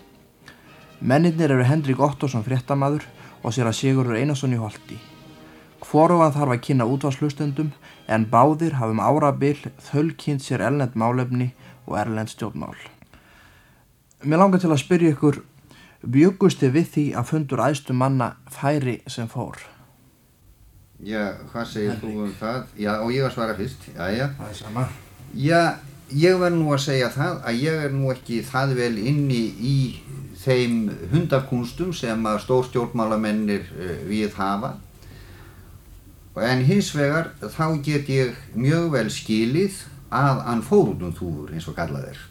Mennirnir 1.06 1.52
eru 1.54 1.62
Hendrik 1.62 2.00
Ottosson 2.02 2.42
fréttamaður 2.42 3.04
og 3.46 3.54
sér 3.54 3.68
að 3.70 3.76
Sigurður 3.78 4.18
Einarsson 4.18 4.56
í 4.56 4.58
holdi. 4.58 4.96
Hvorofan 5.86 6.34
þarf 6.34 6.54
að 6.56 6.64
kynna 6.66 6.88
útvarslustendum 6.90 7.68
en 8.10 8.26
báðir 8.32 8.80
hafum 8.80 9.04
árabil 9.06 9.60
þölkynnt 9.86 10.42
sér 10.42 10.64
erlend 10.66 10.98
málefni 10.98 11.52
og 11.86 12.00
erlend 12.02 12.34
stjórnmál. 12.34 12.74
Mér 14.26 14.42
langar 14.42 14.64
til 14.64 14.72
að 14.74 14.82
spyrja 14.82 15.14
ykkur, 15.14 15.44
bjögusti 16.02 16.72
við 16.74 16.90
því 16.96 17.06
að 17.22 17.30
fundur 17.36 17.62
æstu 17.68 17.94
manna 17.94 18.32
færi 18.50 18.98
sem 19.06 19.30
fór? 19.30 19.62
Já, 21.06 21.38
hvað 21.52 21.70
segir 21.70 21.94
Henrik. 21.94 22.02
þú 22.02 22.26
um 22.26 22.34
það? 22.40 22.62
Já, 22.82 22.94
og 22.98 23.14
ég 23.14 23.22
var 23.22 23.30
að 23.30 23.38
svara 23.38 23.60
fyrst. 23.60 23.90
Já, 23.94 24.06
já. 24.10 24.26
Það 24.40 24.50
er 24.50 24.58
sama. 24.64 24.90
Já, 25.38 25.62
ég 26.26 26.42
verð 26.42 26.58
nú 26.58 26.74
að 26.74 26.86
segja 26.90 27.14
það 27.14 27.42
að 27.46 27.62
ég 27.62 27.86
er 27.86 27.94
nú 27.94 28.10
ekki 28.10 28.42
það 28.50 28.76
vel 28.82 28.94
inni 28.98 29.44
í 29.62 29.78
þeim 30.46 30.90
hundakunstum 31.12 31.94
sem 31.96 32.30
að 32.30 32.42
stórstjórnmálamennir 32.46 33.66
uh, 33.74 33.98
við 34.10 34.38
hafa. 34.40 34.76
En 36.46 36.64
hins 36.68 36.92
vegar 36.96 37.32
þá 37.42 37.82
get 37.84 38.10
ég 38.12 38.40
mjög 38.56 38.90
vel 38.96 39.10
skilið 39.14 39.84
að 40.16 40.42
hann 40.46 40.64
fór 40.66 40.94
út 40.94 41.06
um 41.08 41.14
þúfur 41.16 41.54
eins 41.56 41.68
og 41.72 41.78
kallað 41.78 42.10
er. 42.12 42.24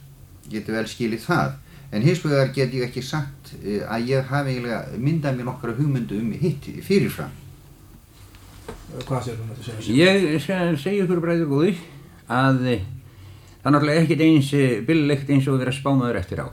Geti 0.52 0.74
vel 0.74 0.86
skilið 0.88 1.24
það. 1.24 1.54
En 1.94 2.02
hins 2.04 2.20
vegar 2.24 2.50
get 2.56 2.74
ég 2.74 2.88
ekki 2.88 3.04
sagt 3.04 3.54
uh, 3.60 3.80
að 3.96 4.12
ég 4.14 4.28
hafi 4.30 4.54
eiginlega 4.54 5.00
myndað 5.00 5.40
mér 5.40 5.50
nokkra 5.50 5.76
hugmyndu 5.78 6.20
um 6.20 6.30
hitt 6.38 6.70
fyrirfram. 6.86 7.40
Hvað 9.04 9.24
sér 9.26 9.38
þú 9.38 9.46
með 9.48 9.56
þetta 9.58 9.82
segja? 9.82 10.12
Ég 10.14 10.44
segja 10.80 11.04
ykkur 11.04 11.22
bræður 11.22 11.50
góði 11.50 11.72
að 12.30 12.60
eh, 12.70 12.84
það 13.60 13.68
er 13.68 13.74
náttúrulega 13.74 14.04
ekkert 14.04 14.22
eins 14.26 14.50
eh, 14.54 14.76
billegt 14.86 15.32
eins 15.34 15.48
og 15.48 15.56
að 15.56 15.64
vera 15.64 15.74
spámaður 15.74 16.20
eftir 16.20 16.42
á. 16.44 16.48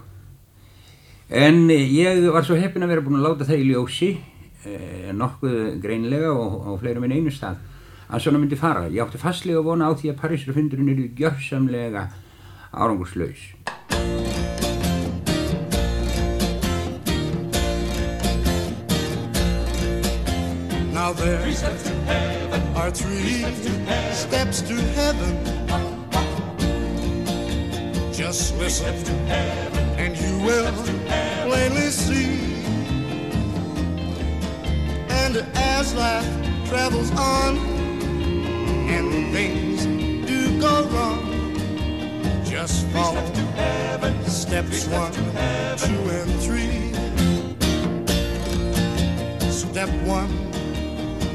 En 1.32 1.70
ég 1.72 2.26
var 2.28 2.44
svo 2.44 2.58
heppin 2.60 2.84
að 2.84 2.90
vera 2.92 3.04
búinn 3.06 3.22
að 3.22 3.30
láta 3.30 3.46
það 3.48 3.62
í 3.62 3.68
ljósi 3.70 4.08
eh, 4.68 5.12
nokkuð 5.16 5.78
greinlega 5.80 6.34
og, 6.36 6.58
og 6.68 6.82
fleira 6.82 7.00
minn 7.00 7.14
einu 7.16 7.32
stað 7.32 7.62
að 8.12 8.26
svona 8.26 8.42
myndi 8.42 8.60
fara. 8.60 8.90
Ég 8.92 9.00
átti 9.06 9.22
fastlega 9.22 9.62
að 9.62 9.70
vona 9.70 9.88
á 9.88 9.96
því 9.96 10.12
að 10.12 10.20
Parísarfundurinn 10.20 10.92
eru 10.92 11.08
gjörsamlega 11.16 12.10
árangurslaus. 12.76 13.56
Now 20.92 21.14
there 21.16 21.40
are 22.76 22.92
three 22.92 23.48
steps 24.12 24.62
to 24.68 24.76
heaven. 25.00 25.61
Just 28.14 28.58
listen 28.58 28.94
and 29.98 30.18
you 30.18 30.38
will 30.46 30.72
plainly 31.48 31.90
see. 31.90 32.40
And 35.10 35.38
as 35.56 35.94
life 35.96 36.26
travels 36.68 37.12
on 37.12 37.58
and 38.90 39.34
things 39.34 39.86
do 40.28 40.60
go 40.60 40.84
wrong, 40.90 41.24
just 42.44 42.86
follow 42.88 43.26
steps 44.28 44.88
one, 44.88 45.14
two, 45.78 46.10
and 46.10 46.32
three. 46.42 46.92
Step 49.50 49.90
one 50.06 50.30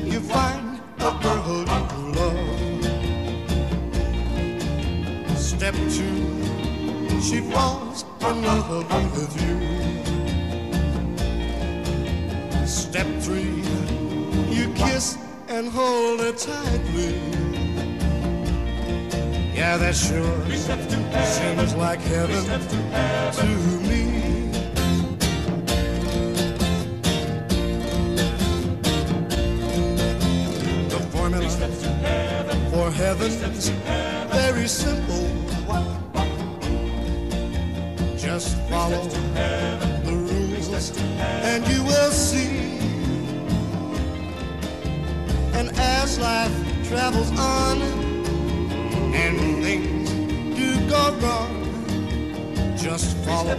you 0.04 0.20
find 0.20 0.80
a 0.98 1.10
girl 1.22 1.64
you 1.64 2.12
love. 2.12 2.58
Step 5.38 5.74
two, 5.90 6.45
she 7.20 7.40
falls 7.40 8.04
in 8.20 8.42
love 8.42 8.68
with 9.12 9.34
you. 9.42 9.56
Step 12.66 13.06
three, 13.20 13.62
you 14.54 14.72
kiss 14.74 15.16
and 15.48 15.68
hold 15.68 16.20
her 16.20 16.32
tightly. 16.32 17.14
Yeah, 19.54 19.76
that 19.78 19.94
sure 19.94 20.44
seems 21.24 21.74
like 21.74 22.00
heaven 22.00 22.44
to 23.32 23.46
me. 23.88 24.02
The 30.88 31.00
formula 31.10 31.48
for 32.70 32.90
heaven's 32.90 33.68
very 34.30 34.68
simple. 34.68 35.45
Follow 38.88 39.08
the 40.04 40.12
rules 40.12 40.98
and 41.18 41.66
you 41.66 41.82
will 41.82 42.10
see. 42.10 42.78
And 45.58 45.70
as 45.76 46.18
life 46.20 46.54
travels 46.88 47.30
on 47.38 47.82
and 49.14 49.38
things 49.64 50.10
do 50.56 50.88
go 50.88 51.02
wrong, 51.20 51.54
just 52.76 53.16
follow 53.24 53.58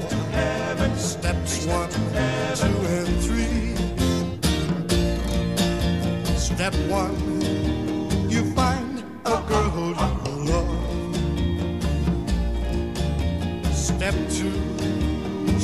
steps 0.96 1.66
one, 1.66 1.90
two, 2.56 2.78
and 2.96 3.22
three. 3.26 3.76
Step 6.38 6.74
one, 6.88 7.18
you 8.30 8.44
find 8.56 9.04
a 9.26 9.42
girl 9.50 9.70
who 9.76 9.94
you 9.94 10.32
love. 10.52 10.88
Step 13.74 14.16
two, 14.30 14.54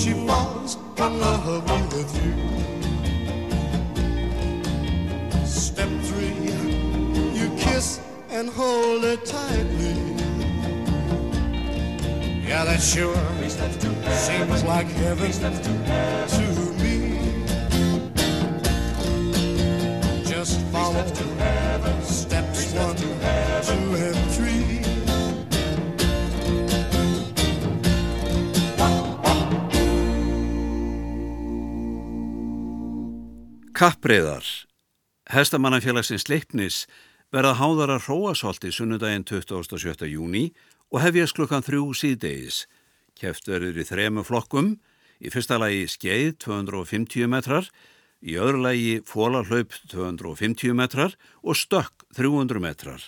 she 0.04 0.12
falls 0.28 0.76
in 0.98 1.20
love 1.22 1.46
with 1.94 2.12
you. 2.22 2.34
Step 5.46 5.88
three, 6.08 6.36
you 7.40 7.48
kiss 7.58 8.02
and 8.30 8.50
hold 8.50 9.04
her 9.06 9.16
tightly. 9.16 9.96
Yeah, 12.46 12.66
that 12.66 12.82
sure 12.82 13.16
seems 14.12 14.64
like 14.66 14.88
heaven 14.88 15.32
to 15.32 15.70
me. 16.84 17.00
Just 20.26 20.60
follow 20.74 21.06
steps 22.04 22.74
one, 22.74 22.96
two, 22.98 23.96
and 23.96 24.32
three. 24.34 24.63
Kappreiðar. 33.84 34.46
Hestamannafélagsins 35.28 36.24
Sleipnis 36.24 36.76
verða 37.36 37.58
háðara 37.60 37.98
hróasólti 38.00 38.70
sunnudaginn 38.72 39.26
27. 39.28 40.08
júni 40.08 40.44
og 40.88 41.02
hefjast 41.04 41.36
klukkan 41.36 41.66
þrjú 41.66 41.90
síðdeis. 42.00 42.62
Keft 43.20 43.50
verður 43.52 43.82
í 43.82 43.86
þremu 43.90 44.24
flokkum, 44.24 44.70
í 45.20 45.28
fyrsta 45.34 45.58
lagi 45.60 45.84
skeið 45.92 46.32
250 46.46 47.28
metrar, 47.28 47.68
í 48.24 48.40
öðru 48.40 48.64
lagi 48.70 48.94
fólarhlaup 49.04 49.76
250 49.92 50.80
metrar 50.80 51.18
og 51.44 51.60
stökk 51.60 52.08
300 52.16 52.64
metrar. 52.64 53.04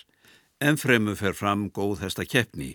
En 0.60 0.76
fremu 0.76 1.16
fer 1.16 1.32
fram 1.32 1.70
góð 1.72 2.04
hesta 2.04 2.28
keppni. 2.28 2.74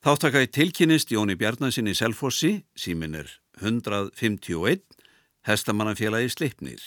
Þáttakæ 0.00 0.46
tilkynist 0.48 1.12
Jóni 1.12 1.36
Bjarnasin 1.36 1.92
í 1.92 1.98
Selfossi, 1.98 2.62
símin 2.72 3.20
er 3.20 3.28
151, 3.60 4.87
hestamannafélagi 5.48 6.28
Sleipnir. 6.28 6.78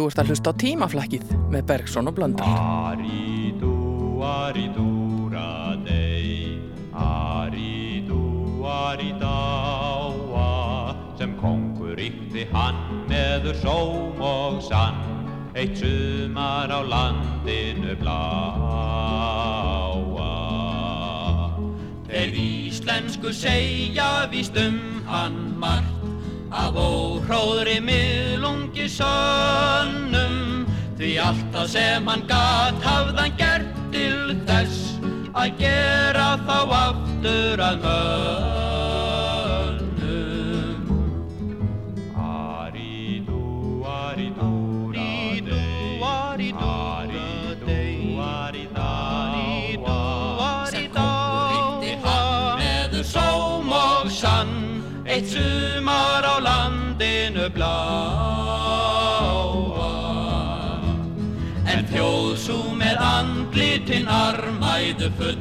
Þú 0.00 0.06
ert 0.08 0.16
að 0.22 0.30
hlusta 0.32 0.48
á 0.48 0.56
tímaflækið 0.56 1.24
með 1.52 1.62
Bergson 1.68 2.08
og 2.08 2.14
Blöndal. 2.16 2.48
Aridú, 2.48 3.76
aridúradei, 4.24 5.92
aridú, 6.96 8.64
aridáa, 8.64 10.46
sem 11.20 11.36
kongur 11.36 12.00
ykti 12.00 12.48
hann 12.48 12.80
meður 13.12 13.52
sóm 13.60 14.16
og 14.24 14.64
sann, 14.64 14.96
eitt 15.52 15.76
sumar 15.84 16.72
á 16.72 16.80
landinu 16.80 17.92
bláa. 18.00 19.20
Þeir 22.08 22.32
íslensku 22.40 23.36
segja 23.36 24.24
víst 24.32 24.56
um 24.64 24.80
hann 25.12 25.60
margt, 25.60 25.89
af 26.50 26.74
óhróðri 26.74 27.78
miðlungi 27.84 28.88
sönnum, 28.90 30.66
því 30.98 31.12
alltaf 31.24 31.70
sem 31.74 32.08
hann 32.10 32.26
gat 32.30 32.80
hafðan 32.84 33.36
gert 33.38 33.70
til 33.94 34.34
þess 34.48 34.98
að 35.34 35.54
gera 35.62 36.32
þá 36.46 36.58
aftur 36.80 37.62
að 37.62 37.86
mönnum 37.86 38.69
armæðu 64.80 65.10
full 65.18 65.38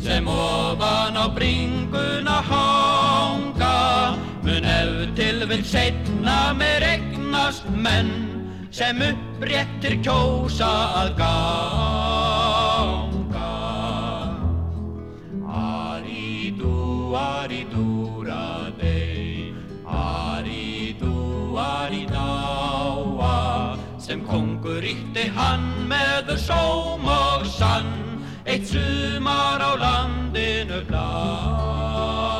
sem 0.00 0.26
ofan 0.26 1.16
á 1.16 1.28
bringuna 1.34 2.40
hanga. 2.50 4.16
Mun 4.42 4.64
ef 4.64 5.14
til 5.16 5.46
vil 5.48 5.64
setna 5.64 6.54
með 6.56 6.80
regnast 6.84 7.64
menn 7.76 8.10
sem 8.70 8.96
uppréttir 8.96 10.00
kjósa 10.02 10.72
að 11.02 11.16
ganga. 11.20 11.28
Aridú, 15.44 17.14
aridú, 17.14 18.24
radei 18.24 19.52
Aridú, 19.84 21.56
aridáa 21.56 23.76
sem 23.98 24.24
kongur 24.24 24.82
ítti 24.82 25.28
hann 25.36 25.88
með 25.88 26.38
sóm 26.38 27.04
og 27.04 27.44
sann 27.44 28.09
eitt 28.50 28.66
sumar 28.66 29.62
á 29.62 29.72
landinu 29.78 30.80
bláa. 30.88 32.34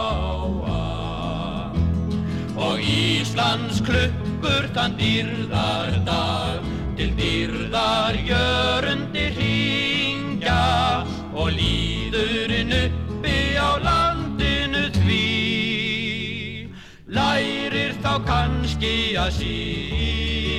Og 2.58 2.76
Íslands 2.82 3.78
klukkur 3.86 4.66
þann 4.74 4.96
dýrðar 4.98 5.94
dag 6.08 6.66
til 6.98 7.10
dýrðar 7.20 8.18
jörundi 8.26 9.26
hringja. 9.36 10.66
Og 11.30 11.54
líðurinn 11.54 12.74
uppi 12.74 13.38
á 13.54 13.70
landinu 13.78 14.90
því 14.98 15.26
lærir 17.06 17.94
þá 18.02 18.12
kannski 18.26 18.94
að 19.14 19.30
syngja 19.38 20.49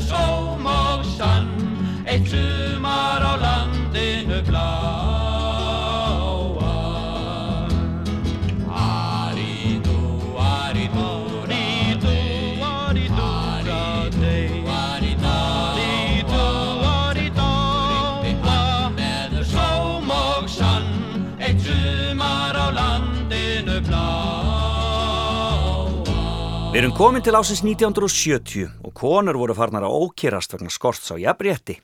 sóm 0.00 0.66
og 0.66 1.04
sann. 1.16 1.48
Eitt 2.06 2.28
sumar 2.28 3.22
á 3.22 3.34
landinu 3.44 4.42
bláa 4.48 5.03
erum 26.94 27.08
komin 27.08 27.22
til 27.26 27.34
ásins 27.34 27.64
1970 27.66 28.68
og 28.86 28.92
konur 28.94 29.34
voru 29.34 29.54
farnar 29.58 29.82
að 29.82 29.96
ókýrast 29.98 30.52
vegna 30.54 30.70
skorts 30.70 31.10
á 31.10 31.18
jafnrétti. 31.18 31.80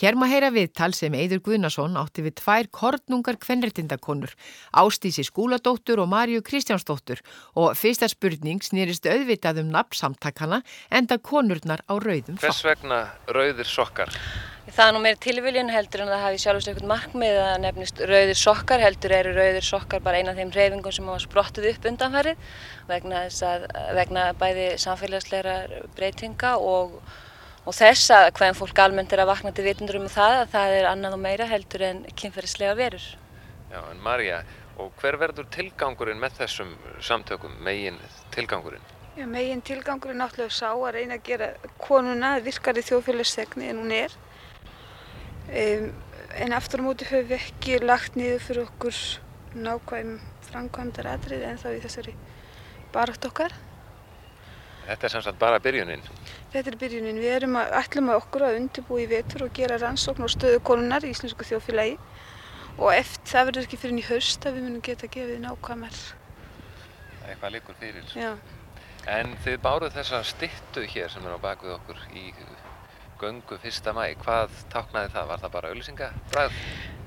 Hér 0.00 0.16
má 0.16 0.24
heyra 0.24 0.48
viðtal 0.48 0.94
sem 0.96 1.12
Eidur 1.12 1.42
Guðnason 1.44 1.98
átti 2.00 2.24
við 2.24 2.38
tvær 2.40 2.70
kornungar 2.72 3.36
kvenreitindakonur, 3.36 4.32
Ástísi 4.72 5.26
Skúladóttur 5.28 6.00
og 6.00 6.08
Marju 6.08 6.40
Kristjánsdóttur 6.40 7.20
og 7.60 7.76
fyrsta 7.76 8.08
spurning 8.08 8.64
snýrist 8.64 9.04
auðvitað 9.04 9.66
um 9.66 9.72
nafnsamtakana 9.74 10.62
enda 10.88 11.18
konurnar 11.20 11.84
á 11.84 12.00
rauðum 12.00 12.40
Hvers 12.40 12.64
vegna 12.64 13.04
rauðir 13.28 13.68
sokkar? 13.68 14.08
Það 14.78 14.88
er 14.88 14.94
nú 14.94 14.98
meira 15.02 15.18
tilviljun 15.18 15.70
heldur 15.74 16.04
en 16.04 16.10
það 16.12 16.20
hafi 16.22 16.36
sjálfsög 16.38 16.68
eitthvað 16.70 16.90
markmið 16.92 17.36
að 17.42 17.56
nefnist 17.64 18.00
rauðir 18.06 18.36
sokkar 18.38 18.82
heldur 18.84 19.14
eru 19.16 19.30
rauðir 19.34 19.64
sokkar 19.66 20.02
bara 20.04 20.20
eina 20.20 20.30
af 20.30 20.36
þeim 20.38 20.52
reyfingum 20.54 20.92
sem 20.94 21.08
hafa 21.10 21.22
sprottuð 21.24 21.64
upp 21.72 21.88
undanfærið 21.90 22.44
vegna, 22.86 23.24
þess 23.26 23.42
að, 23.48 23.64
vegna 23.98 24.26
bæði 24.38 24.66
samfélagsleira 24.78 25.56
breytinga 25.96 26.52
og, 26.62 26.94
og 27.64 27.74
þess 27.74 28.12
að 28.14 28.26
hvem 28.38 28.54
fólk 28.60 28.82
almennt 28.84 29.16
er 29.16 29.24
að 29.24 29.32
vakna 29.32 29.52
til 29.56 29.64
vitundur 29.66 29.98
um 29.98 30.06
það 30.14 30.36
að 30.44 30.54
það 30.54 30.76
er 30.76 30.88
annað 30.92 31.18
og 31.18 31.22
meira 31.26 31.50
heldur 31.50 31.86
en 31.88 32.04
kynferðislega 32.22 32.78
verur. 32.78 33.08
Já, 33.72 33.80
en 33.82 34.06
Marja, 34.06 34.38
og 34.78 34.94
hver 35.02 35.18
verður 35.24 35.50
tilgangurinn 35.58 36.22
með 36.22 36.38
þessum 36.44 36.70
samtökum, 37.02 37.58
megin 37.66 37.98
tilgangurinn? 38.38 38.86
Já, 39.18 39.26
megin 39.26 39.66
tilgangurinn 39.66 40.22
náttúrulega 40.22 40.54
sá 40.54 40.70
að 40.70 41.00
reyna 41.00 41.18
að 41.18 41.28
gera 41.32 41.52
konuna 41.82 42.36
virkari 42.46 42.86
þjóðfélagstegni 42.86 43.74
en 43.74 43.82
hún 43.82 43.98
er. 44.04 44.18
Um, 45.48 45.92
en 46.36 46.52
aftur 46.52 46.82
á 46.84 46.86
móti 46.86 47.06
höfum 47.08 47.30
við 47.30 47.38
ekki 47.38 47.78
lagt 47.80 48.18
niður 48.18 48.42
fyrir 48.44 48.66
okkur 48.66 48.98
nákvæm 49.56 50.18
framkvæmdar 50.50 51.08
atrið 51.14 51.46
en 51.48 51.60
þá 51.60 51.70
í 51.72 51.80
þessari 51.80 52.12
barátt 52.92 53.24
okkar. 53.24 53.54
Þetta 54.88 55.06
er 55.06 55.12
sem 55.12 55.24
sagt 55.24 55.40
bara 55.40 55.60
byrjunin. 55.60 56.04
Þetta 56.52 56.70
er 56.72 56.76
byrjunin. 56.80 57.20
Við 57.20 57.34
erum 57.38 57.56
að, 57.60 57.72
ætlum 57.80 58.12
að 58.12 58.20
okkur 58.22 58.44
að 58.46 58.60
undirbúi 58.60 59.02
í 59.04 59.08
vetur 59.10 59.44
og 59.44 59.56
gera 59.56 59.80
rannsókn 59.80 60.24
á 60.24 60.28
stöðu 60.32 60.60
konunar 60.64 61.04
í 61.04 61.12
íslensku 61.12 61.48
þjóðfélagi 61.48 61.98
og 62.78 62.92
eftir 62.94 63.32
það 63.32 63.50
verður 63.50 63.66
ekki 63.66 63.80
fyrir 63.82 64.00
í 64.00 64.06
haust 64.08 64.46
að 64.46 64.56
við 64.56 64.68
munum 64.68 64.84
geta 64.84 65.10
gefið 65.12 65.42
nákvæmar. 65.44 65.98
Eitthvað 67.28 67.54
líkur 67.56 67.80
fyrir. 67.80 68.14
Já. 68.16 68.30
En 69.08 69.36
þið 69.44 69.60
báruð 69.64 69.96
þessa 69.96 70.22
styttu 70.28 70.84
hér 70.88 71.12
sem 71.12 71.24
er 71.24 71.36
á 71.36 71.40
bakvið 71.40 71.76
okkur 71.76 72.00
í 72.12 72.30
göngu 73.20 73.58
fyrsta 73.62 73.94
mæ. 73.96 74.04
Hvað 74.22 74.54
táknaði 74.72 75.12
það? 75.14 75.28
Var 75.32 75.42
það 75.42 75.52
bara 75.56 75.72
auðlýsingabræð? 75.72 76.58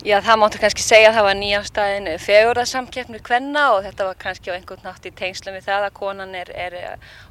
Já, 0.01 0.15
það 0.25 0.39
máttu 0.41 0.59
kannski 0.61 0.81
segja 0.81 1.11
að 1.11 1.17
það 1.19 1.25
var 1.27 1.35
nýjástæðin 1.37 2.07
fegurðarsamkeppni 2.23 3.19
kvenna 3.21 3.65
og 3.75 3.83
þetta 3.85 4.07
var 4.07 4.17
kannski 4.23 4.49
á 4.49 4.57
einhvern 4.57 4.81
nátt 4.87 5.05
í 5.05 5.11
tengslu 5.13 5.53
við 5.53 5.67
það 5.67 5.85
að 5.85 5.93
konan 5.99 6.33
er, 6.39 6.49
er 6.57 6.77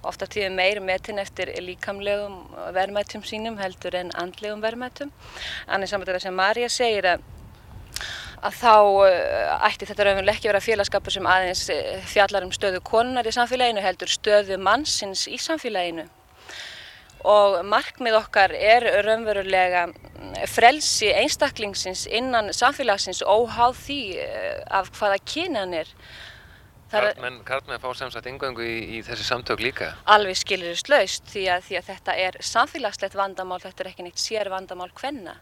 ofta 0.07 0.29
tíðu 0.31 0.53
meir 0.55 0.79
metin 0.85 1.19
eftir 1.19 1.51
líkamlegum 1.67 2.37
verðmættum 2.77 3.27
sínum 3.27 3.59
heldur 3.59 3.99
en 3.99 4.15
andlegum 4.15 4.63
verðmættum. 4.63 5.11
Annars 5.67 5.91
saman 5.91 6.07
þetta 6.07 6.23
sem 6.29 6.39
Marja 6.39 6.71
segir 6.71 7.11
að 7.17 7.27
að 8.41 8.55
þá 8.57 8.75
uh, 8.79 9.67
ætti 9.67 9.89
þetta 9.89 10.07
raunverulega 10.07 10.39
ekki 10.39 10.49
að 10.49 10.53
vera 10.55 10.63
félagskapur 10.65 11.13
sem 11.13 11.27
aðeins 11.29 11.67
uh, 11.75 11.99
fjallar 12.09 12.47
um 12.47 12.55
stöðu 12.55 12.81
konunar 12.87 13.29
í 13.29 13.35
samfélaginu 13.35 13.83
heldur 13.85 14.15
stöðu 14.15 14.57
mannsins 14.63 15.27
í 15.29 15.37
samfélaginu 15.43 16.07
og 17.29 17.61
markmið 17.69 18.17
okkar 18.21 18.55
er 18.57 18.87
raunverulega 19.07 19.87
frelsi 20.51 21.11
einstaklingsins 21.13 22.07
innan 22.07 22.53
samfélagsins 22.57 23.23
óháð 23.23 23.79
því 23.85 24.01
uh, 24.25 24.81
af 24.81 24.91
hvaða 24.97 25.21
kynan 25.25 25.75
er. 25.83 25.95
Karlmenn, 26.91 27.79
fá 27.79 27.93
sem 27.95 28.11
sagt 28.11 28.27
yngöngu 28.27 28.65
í, 28.67 28.99
í 28.99 29.03
þessi 29.07 29.29
samtök 29.29 29.63
líka. 29.63 29.93
alveg 30.11 30.41
skilurist 30.41 30.91
laust 30.91 31.31
því 31.31 31.47
því 31.63 31.79
að 31.79 31.89
þetta 31.93 32.19
er 32.27 32.41
samfélagslegt 32.43 33.15
vandamál, 33.15 33.63
þetta 33.63 33.85
er 33.85 33.93
ekki 33.93 34.09
neitt 34.09 34.19
sér 34.19 34.51
vandamál 34.51 34.91
hvenna. 34.99 35.39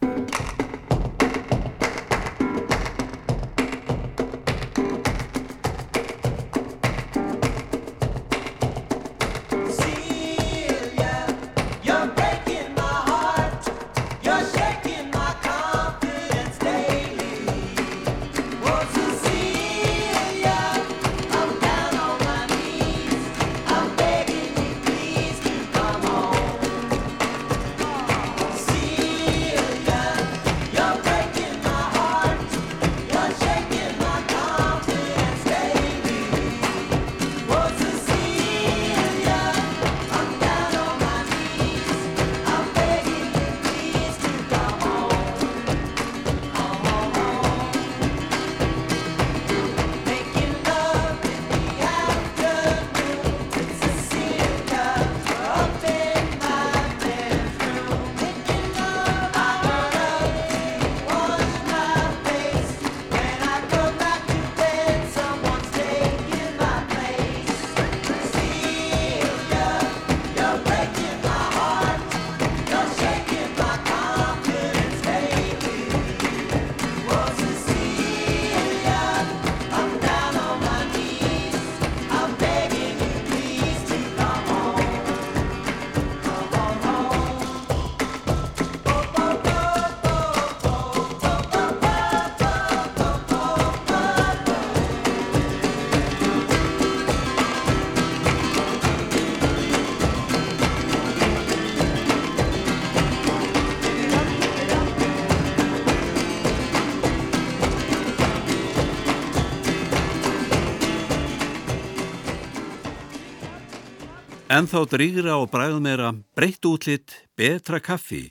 En 114.48 114.64
þá 114.64 114.86
drýgra 114.88 115.34
og 115.36 115.50
bræð 115.52 115.74
meira 115.84 116.14
breytt 116.32 116.64
útlitt, 116.64 117.12
betra 117.36 117.82
kaffi. 117.84 118.30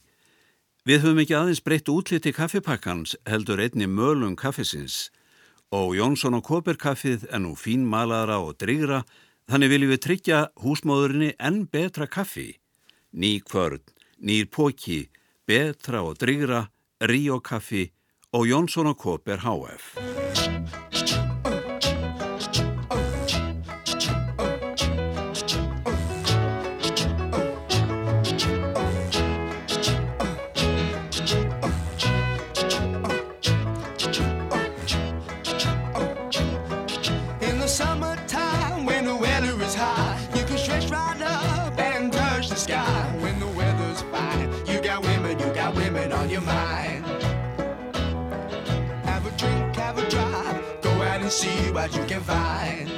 Við 0.82 1.04
höfum 1.04 1.20
ekki 1.22 1.36
aðeins 1.38 1.62
breytt 1.62 1.92
útlitt 1.94 2.26
í 2.26 2.34
kaffipakkans 2.34 3.14
heldur 3.30 3.62
einni 3.62 3.86
mölum 3.86 4.34
kaffisins 4.34 5.12
og 5.70 5.94
Jónsson 5.94 6.40
og 6.40 6.48
Kóper 6.48 6.80
kaffið 6.82 7.28
er 7.30 7.44
nú 7.44 7.54
fín 7.54 7.86
malara 7.86 8.40
og 8.42 8.58
drýgra 8.58 9.04
þannig 9.46 9.74
viljum 9.76 9.94
við 9.94 10.04
tryggja 10.08 10.40
húsmóðurinni 10.64 11.36
enn 11.38 11.68
betra 11.70 12.10
kaffi. 12.10 12.56
Ný 13.14 13.38
kvörn, 13.46 13.86
nýr 14.18 14.50
póki, 14.50 15.12
betra 15.46 16.02
og 16.02 16.18
drýgra, 16.18 16.66
Ríó 16.98 17.38
kaffi 17.46 17.92
og 18.34 18.50
Jónsson 18.50 18.90
og 18.90 18.98
Kóper 18.98 19.46
HF. 19.46 19.94
And 51.28 51.34
see 51.34 51.72
what 51.72 51.94
you 51.94 52.06
can 52.06 52.22
find. 52.22 52.90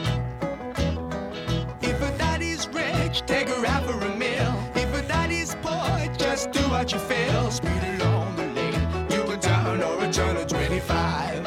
If 1.81 1.99
a 1.99 2.15
daddy's 2.19 2.67
rich, 2.67 3.23
take 3.25 3.49
her 3.49 3.65
out 3.65 3.83
for 3.85 3.99
a 4.05 4.15
meal. 4.15 4.53
If 4.75 4.93
a 4.93 5.01
daddy's 5.07 5.55
poor, 5.63 5.97
just 6.15 6.51
do 6.51 6.59
what 6.69 6.91
you 6.91 6.99
feel. 6.99 7.49
Speed 7.49 7.83
along 7.95 8.35
the 8.35 8.45
lane, 8.57 9.07
you 9.09 9.23
can 9.23 9.39
turn 9.39 9.81
or 9.81 10.03
a 10.03 10.13
turn 10.13 10.37
of 10.37 10.45
25. 10.45 11.43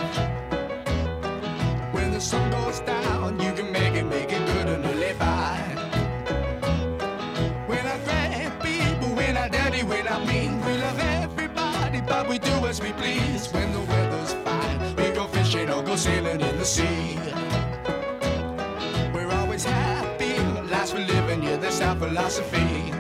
When 1.95 2.11
the 2.11 2.21
sun 2.21 2.51
goes 2.51 2.81
down, 2.81 3.39
you 3.39 3.53
can 3.53 3.71
make 3.71 3.95
it, 3.95 4.05
make 4.05 4.33
it 4.33 4.45
good 4.45 4.67
and 4.67 4.83
live 4.99 5.19
by. 5.21 5.59
When 7.69 7.87
I 7.95 7.97
grab 8.07 8.61
people, 8.61 9.15
when 9.15 9.37
I 9.37 9.49
dirty, 9.49 9.85
when 9.85 10.09
I 10.09 10.19
mean, 10.27 10.61
we 10.67 10.73
love 10.79 10.99
everybody, 10.99 12.01
but 12.01 12.29
we 12.29 12.41
do 12.41 12.67
as 12.67 12.83
we 12.83 12.93
please. 12.95 13.53
When 13.53 13.71
the 13.73 14.02
sailing 15.97 16.41
in 16.41 16.59
the 16.59 16.65
sea. 16.65 17.19
We're 19.13 19.31
always 19.31 19.65
happy, 19.65 20.39
last 20.71 20.93
for 20.93 21.01
living, 21.01 21.43
yeah, 21.43 21.57
that's 21.57 21.81
our 21.81 21.97
philosophy. 21.97 22.92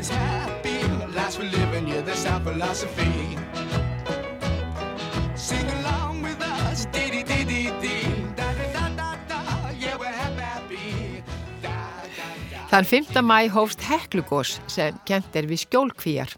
Always 0.00 0.08
happy, 0.08 0.80
last 1.14 1.36
for 1.36 1.44
living, 1.44 1.88
yeah, 1.88 2.00
that's 2.00 2.24
our 2.26 2.40
philosophy. 2.40 3.36
Sing 5.34 5.66
along 5.80 6.22
with 6.22 6.40
us, 6.40 6.86
dee 6.92 7.10
dee 7.10 7.22
dee 7.22 7.44
dee 7.44 7.70
dee, 7.82 8.08
da 8.36 8.48
da 8.54 8.66
da 8.74 8.88
da 8.96 9.10
da, 9.28 9.70
yeah, 9.78 9.96
we're 9.98 10.06
happy, 10.06 11.22
happy. 11.62 11.90
Þann 12.70 12.84
5. 12.84 13.20
mæ 13.22 13.48
hófst 13.52 13.82
Heklugós 13.82 14.60
sem 14.66 14.96
kent 15.04 15.36
er 15.36 15.48
við 15.50 15.66
skjólkvíjar. 15.66 16.36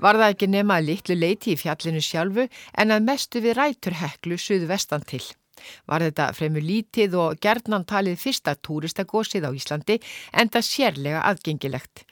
Var 0.00 0.16
það 0.16 0.32
ekki 0.34 0.48
nema 0.48 0.80
að 0.80 0.88
litlu 0.90 1.16
leiti 1.16 1.54
í 1.54 1.60
fjallinu 1.60 2.00
sjálfu 2.04 2.48
en 2.80 2.90
að 2.92 3.04
mestu 3.04 3.40
við 3.40 3.56
rætur 3.56 3.96
Heklu 4.00 4.36
suðvestan 4.40 5.04
til. 5.06 5.22
Var 5.88 6.04
þetta 6.08 6.32
fremur 6.32 6.64
lítið 6.64 7.16
og 7.20 7.40
gerðnan 7.40 7.84
talið 7.84 8.20
fyrsta 8.20 8.56
túristagósið 8.56 9.44
á 9.44 9.50
Íslandi 9.52 10.00
en 10.32 10.48
það 10.52 10.68
sérlega 10.68 11.24
aðgengilegt. 11.28 12.04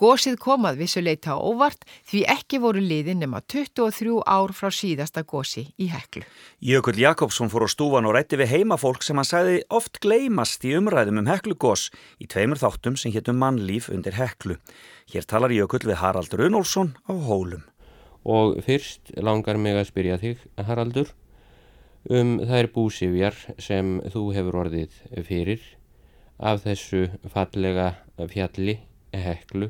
Gósið 0.00 0.38
komað 0.40 0.78
vissuleita 0.80 1.34
á 1.36 1.44
óvart 1.44 1.82
því 2.08 2.22
ekki 2.32 2.56
voru 2.62 2.80
liðin 2.80 3.18
nema 3.20 3.42
23 3.44 4.22
ár 4.24 4.52
frá 4.56 4.70
síðasta 4.72 5.26
gósi 5.28 5.66
í 5.76 5.90
Heklu. 5.92 6.22
Jökull 6.64 6.96
Jakobsson 7.02 7.50
fór 7.52 7.66
á 7.66 7.68
stúfan 7.68 8.08
og 8.08 8.14
rætti 8.16 8.38
við 8.40 8.48
heimafólk 8.54 9.04
sem 9.04 9.18
hann 9.20 9.28
sagði 9.28 9.58
oft 9.68 9.98
gleymast 10.00 10.64
í 10.64 10.72
umræðum 10.78 11.20
um 11.20 11.28
Heklugós 11.28 11.90
í 12.16 12.24
tveimur 12.32 12.56
þáttum 12.62 12.96
sem 12.96 13.12
héttum 13.12 13.36
mannlíf 13.36 13.90
undir 13.92 14.16
Heklu. 14.16 14.56
Hér 15.12 15.26
talar 15.28 15.52
Jökull 15.52 15.84
við 15.84 16.00
Harald 16.00 16.32
Runolfsson 16.32 16.94
á 17.04 17.12
Hólum. 17.12 17.66
Og 18.24 18.56
fyrst 18.64 19.12
langar 19.20 19.60
mig 19.60 19.76
að 19.76 19.90
spyrja 19.90 20.16
þig, 20.22 20.40
Haraldur, 20.56 21.12
um 22.08 22.38
þær 22.48 22.70
búsifjar 22.72 23.36
sem 23.60 23.98
þú 24.08 24.24
hefur 24.32 24.62
orðið 24.64 24.96
fyrir 25.28 25.68
af 26.40 26.64
þessu 26.64 27.10
fallega 27.28 27.90
fjalli 28.32 28.78
Heklu 29.12 29.68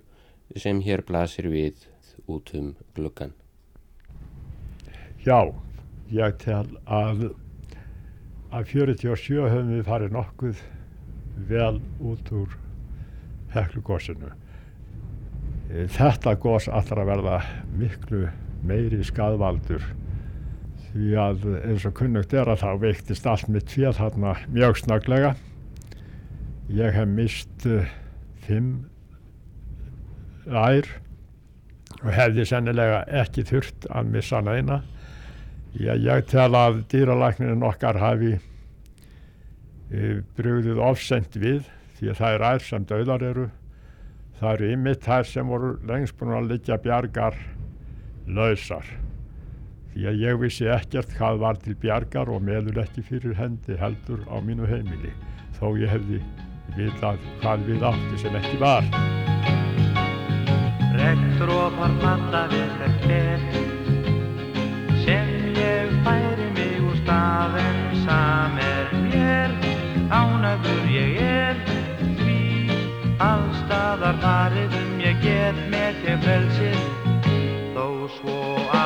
sem 0.57 0.81
hér 0.83 1.05
blasir 1.07 1.49
við 1.51 1.87
út 2.31 2.51
um 2.59 2.73
gluggan. 2.97 3.33
Já, 5.25 5.53
ég 6.11 6.37
tel 6.41 6.67
að 6.87 7.31
að 8.51 8.73
47 8.73 9.39
höfum 9.47 9.73
við 9.77 9.87
farið 9.87 10.15
nokkuð 10.17 10.63
vel 11.51 11.77
út 12.03 12.33
úr 12.35 12.57
heklugósinu. 13.55 14.33
Þetta 15.71 16.35
gós 16.43 16.67
allra 16.67 17.05
verða 17.07 17.37
miklu 17.79 18.27
meiri 18.67 19.05
skadvaldur 19.07 19.85
því 20.91 21.13
að 21.23 21.45
eins 21.61 21.87
og 21.87 21.95
kunnugt 22.01 22.35
er 22.35 22.51
að 22.51 22.65
þá 22.65 22.71
veiktist 22.83 23.29
allt 23.31 23.47
mitt 23.53 23.71
fél 23.71 23.93
þarna 23.95 24.35
mjög 24.51 24.81
snöglega 24.83 25.37
ég 26.75 26.95
hef 26.95 27.09
mist 27.09 27.67
uh, 27.71 27.87
fimm 28.47 28.89
ær 30.49 30.89
og 32.01 32.13
hefði 32.17 32.47
sennilega 32.49 33.03
ekki 33.23 33.45
þurft 33.49 33.89
að 33.91 34.13
missa 34.15 34.41
hana 34.41 34.57
eina. 34.57 34.79
Ég, 35.79 36.01
ég 36.03 36.25
tel 36.31 36.51
að 36.57 36.83
dýralækninin 36.91 37.67
okkar 37.67 38.01
hafi 38.01 38.35
uh, 38.37 40.17
brugðið 40.39 40.81
ofsend 40.83 41.37
við 41.37 41.63
því 41.99 42.13
að 42.13 42.21
það 42.23 42.37
er 42.37 42.47
ær 42.49 42.67
sem 42.67 42.87
döðar 42.89 43.27
eru. 43.31 43.47
Það 44.41 44.55
eru 44.55 44.73
ymitt 44.75 45.05
þær 45.05 45.27
sem 45.29 45.53
voru 45.53 45.75
lengst 45.89 46.17
búin 46.17 46.37
að 46.39 46.53
liggja 46.55 46.81
bjargar 46.81 47.37
lausar. 48.27 48.87
Því 49.91 50.07
að 50.07 50.23
ég 50.23 50.39
vissi 50.41 50.69
ekkert 50.71 51.13
hvað 51.19 51.43
var 51.43 51.59
til 51.61 51.75
bjargar 51.83 52.31
og 52.31 52.45
meður 52.47 52.81
ekki 52.85 53.05
fyrir 53.05 53.35
hendi 53.37 53.77
heldur 53.81 54.23
á 54.31 54.39
mínu 54.41 54.69
heimili. 54.71 55.13
Þó 55.59 55.75
ég 55.77 55.93
hefði 55.93 56.23
vitað 56.79 57.21
hvað 57.43 57.67
við 57.69 57.85
átti 57.91 58.23
sem 58.23 58.41
ekki 58.41 58.63
var. 58.63 59.30
Regndrópar 61.01 61.93
falla 62.03 62.41
við 62.53 62.73
hvert 62.79 63.05
fer 63.09 63.45
sem 65.05 65.31
ég 65.57 65.95
færi 66.05 66.49
mig 66.59 66.75
úr 66.85 66.99
stað 66.99 67.57
en 67.63 67.79
sam 68.03 68.59
er 68.65 68.93
mér. 69.07 69.55
Ánægður 70.19 70.91
ég 70.93 71.17
er 71.25 71.63
því 72.21 72.37
allstaðar 73.31 74.21
farið 74.27 74.77
um 74.83 74.93
ég 75.07 75.25
get 75.25 75.65
með 75.73 76.05
ég 76.11 76.21
frelsið. 76.27 76.85
Þó 77.73 77.87
svo 78.19 78.39
að 78.69 78.80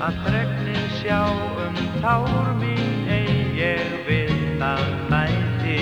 að 0.00 0.20
þregnið 0.24 0.92
sjá 0.96 1.18
um 1.64 1.74
tár 2.00 2.52
mín 2.60 3.08
ei 3.12 3.42
ég 3.58 3.90
vil 4.06 4.62
að 4.64 4.86
mæti. 5.10 5.80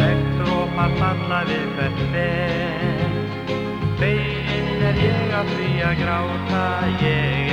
Regndrópar 0.00 0.98
falla 1.00 1.40
við 1.48 1.64
hvert 1.78 2.04
fer. 2.12 3.16
Feginn 4.02 4.84
er 4.90 5.00
ég 5.06 5.34
að 5.40 5.56
því 5.56 5.72
að 5.88 5.96
gráta 6.04 6.66
ég 7.00 7.43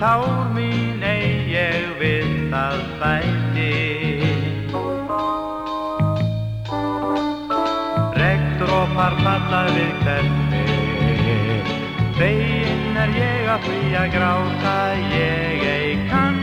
tár 0.00 0.52
mín 0.56 1.02
ei 1.04 1.44
ég 1.52 1.90
við 2.00 2.28
það 2.48 2.76
bæti. 3.00 3.72
Regndrópar 8.16 9.14
falla 9.20 9.60
við 9.76 9.92
hverfi. 10.04 10.62
Feginn 12.16 12.96
er 13.02 13.12
ég 13.18 13.52
að 13.54 13.68
því 13.68 13.80
að 14.00 14.08
gráta 14.16 14.74
ég 15.12 15.68
ei 15.68 15.92
kann 16.08 16.40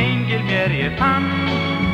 Engil 0.00 0.42
mér 0.48 0.72
ég 0.80 0.96
fann. 0.96 1.28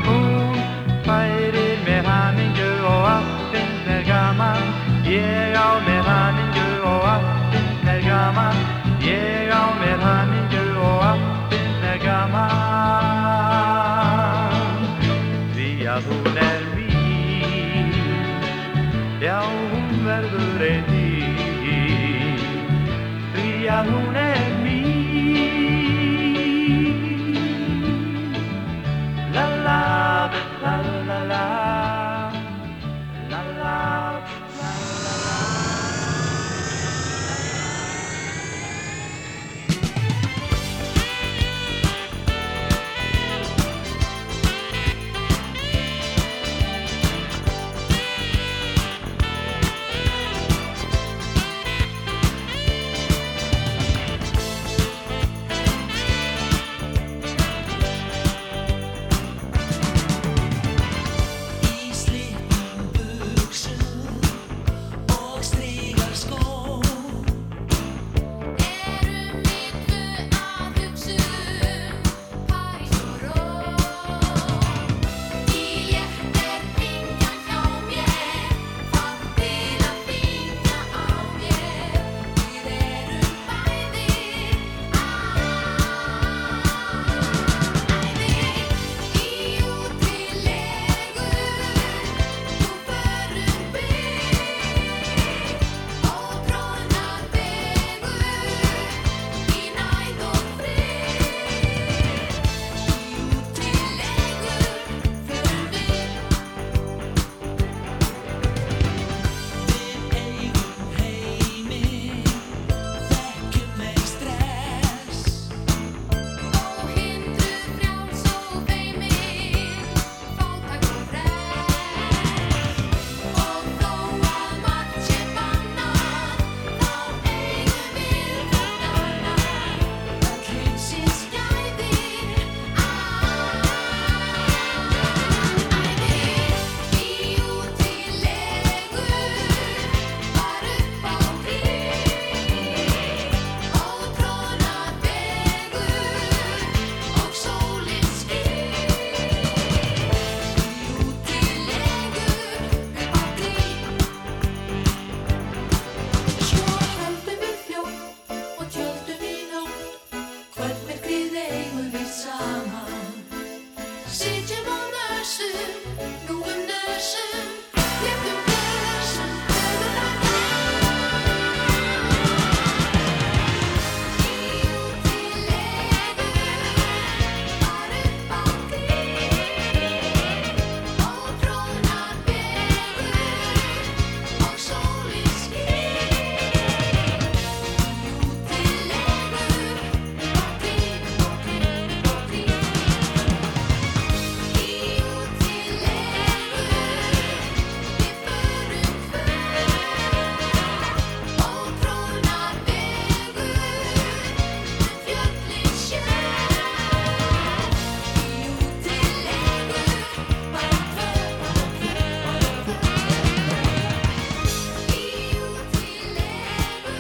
Hún 0.07 0.59
færir 1.07 1.79
mér 1.87 2.07
hamingju 2.07 2.71
og 2.87 3.09
allt 3.17 3.47
finnst 3.51 3.87
mér 3.89 4.07
gaman. 4.11 4.63
Ég 5.11 5.59
á 5.59 5.69
mér 5.87 6.07
hamingju 6.11 6.69
og 6.93 7.09
allt 7.15 7.33
finnst 7.51 7.83
mér 7.83 8.03
gaman. 8.11 8.63
Ég 9.03 9.51
á 9.51 9.65
mér 9.83 9.99
allt 9.99 10.64
llama. 12.05 13.24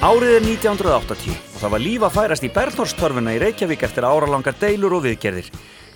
Árið 0.05 0.35
er 0.37 0.43
1980 0.45 1.31
og 1.33 1.61
það 1.63 1.71
var 1.73 1.81
líf 1.81 2.03
að 2.05 2.17
færast 2.19 2.45
í 2.45 2.49
Bernhorsttorfuna 2.53 3.33
í 3.33 3.39
Reykjavík 3.41 3.87
eftir 3.87 4.05
áralangar 4.05 4.59
deilur 4.61 4.99
og 4.99 5.07
viðgerðir. 5.07 5.47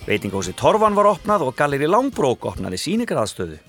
Veitingósi 0.07 0.55
Torfan 0.57 0.97
var 0.97 1.11
opnað 1.11 1.45
og 1.45 1.53
Galleri 1.59 1.85
Langbrók 1.85 2.47
opnaði 2.49 2.79
síningraðstöðu. 2.81 3.59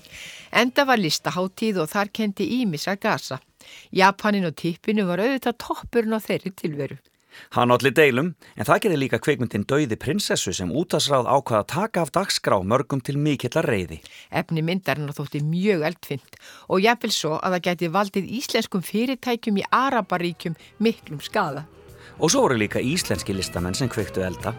Enda 0.63 0.87
var 0.89 0.97
listaháttíð 0.97 1.83
og 1.83 1.91
þar 1.93 2.09
kendi 2.17 2.47
Ímisa 2.57 2.97
Gasa. 2.97 3.37
Japanin 3.93 4.49
og 4.49 4.57
tippinu 4.57 5.05
var 5.11 5.21
auðvitað 5.21 5.59
toppurinn 5.61 6.17
á 6.17 6.25
þeirri 6.25 6.55
tilveru. 6.57 6.97
Hann 7.55 7.71
allir 7.73 7.93
deilum, 7.95 8.33
en 8.55 8.67
það 8.67 8.81
gerði 8.85 8.99
líka 9.01 9.19
kveikmyndin 9.23 9.65
Dauði 9.69 9.97
prinsessu 9.99 10.53
sem 10.55 10.71
útasráð 10.71 11.29
ákvaða 11.29 11.61
að 11.63 11.69
taka 11.73 12.05
af 12.05 12.13
dagskrá 12.15 12.59
mörgum 12.63 13.01
til 13.03 13.17
mikillar 13.17 13.67
reyði. 13.67 14.01
Efni 14.31 14.63
myndarinnar 14.65 15.15
þótti 15.17 15.43
mjög 15.45 15.85
eldfind 15.91 16.39
og 16.67 16.81
jafnvel 16.83 17.13
svo 17.15 17.35
að 17.39 17.57
það 17.57 17.67
gæti 17.69 17.91
valdið 17.97 18.33
íslenskum 18.39 18.85
fyrirtækjum 18.87 19.61
í 19.61 19.67
Araparíkjum 19.71 20.57
miklum 20.79 21.21
skada. 21.23 21.67
Og 22.21 22.29
svo 22.29 22.43
voru 22.45 22.59
líka 22.59 22.81
íslenski 22.83 23.33
listamenn 23.33 23.77
sem 23.77 23.89
kveiktu 23.89 24.21
elda. 24.25 24.53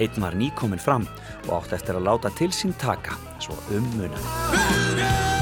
Einn 0.00 0.20
var 0.20 0.36
nýkominn 0.36 0.82
fram 0.82 1.06
og 1.46 1.54
átt 1.62 1.78
eftir 1.78 1.96
að 1.96 2.08
láta 2.10 2.34
til 2.36 2.52
sín 2.52 2.76
taka, 2.80 3.16
svo 3.40 3.56
um 3.72 3.88
munan. 3.96 5.35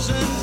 thousand 0.00 0.39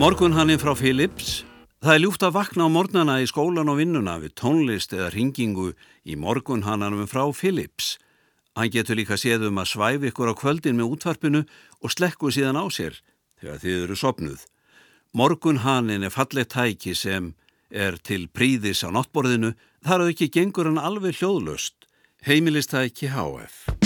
Morgun 0.00 0.32
hann 0.32 0.48
frá 0.56 0.72
Philips. 0.72 1.42
Það 1.84 1.92
er 1.92 2.00
ljúft 2.00 2.22
að 2.24 2.32
vakna 2.32 2.64
á 2.64 2.72
morgnana 2.72 3.18
í 3.20 3.26
skólan 3.28 3.68
og 3.68 3.76
vinnuna 3.82 4.14
við 4.22 4.32
tónlist 4.40 4.94
eða 4.96 5.10
ringingu 5.12 5.74
í 6.08 6.16
morgun 6.16 6.62
hann 6.64 6.80
frá 7.04 7.26
Philips. 7.36 7.98
Hann 8.56 8.72
getur 8.72 8.96
líka 8.96 9.18
séð 9.20 9.44
um 9.50 9.60
að 9.60 9.68
svæfi 9.74 10.08
ykkur 10.08 10.32
á 10.32 10.34
kvöldin 10.40 10.80
með 10.80 10.94
útvarpinu 10.94 11.42
og 11.84 11.92
slekku 11.92 12.32
síðan 12.32 12.56
á 12.56 12.64
sér 12.72 12.96
þegar 13.42 13.60
þið 13.60 13.76
eru 13.82 13.98
sopnuð. 14.00 14.40
Morgun 15.12 15.60
hann 15.68 15.92
er 15.92 16.08
fallegt 16.08 16.56
tæki 16.56 16.96
sem 16.96 17.34
er 17.68 18.00
til 18.00 18.24
príðis 18.32 18.80
á 18.80 18.88
náttborðinu 18.88 19.52
þar 19.84 20.06
að 20.06 20.14
ekki 20.14 20.32
gengur 20.32 20.72
hann 20.72 20.80
alveg 20.80 21.20
hljóðlöst. 21.20 21.76
Heimilistæki 22.24 23.12
HF. 23.12 23.79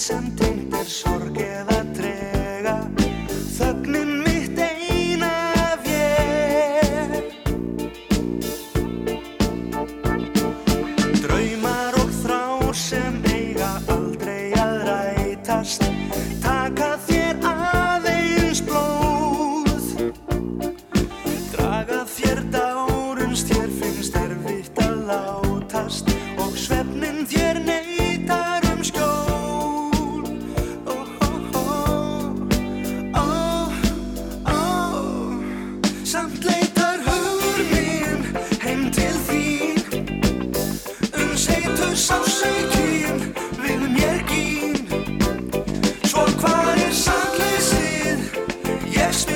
Sem 0.00 0.34
tengt 0.36 0.72
er 0.74 0.88
sorg 0.88 1.39
Yes, 48.90 49.29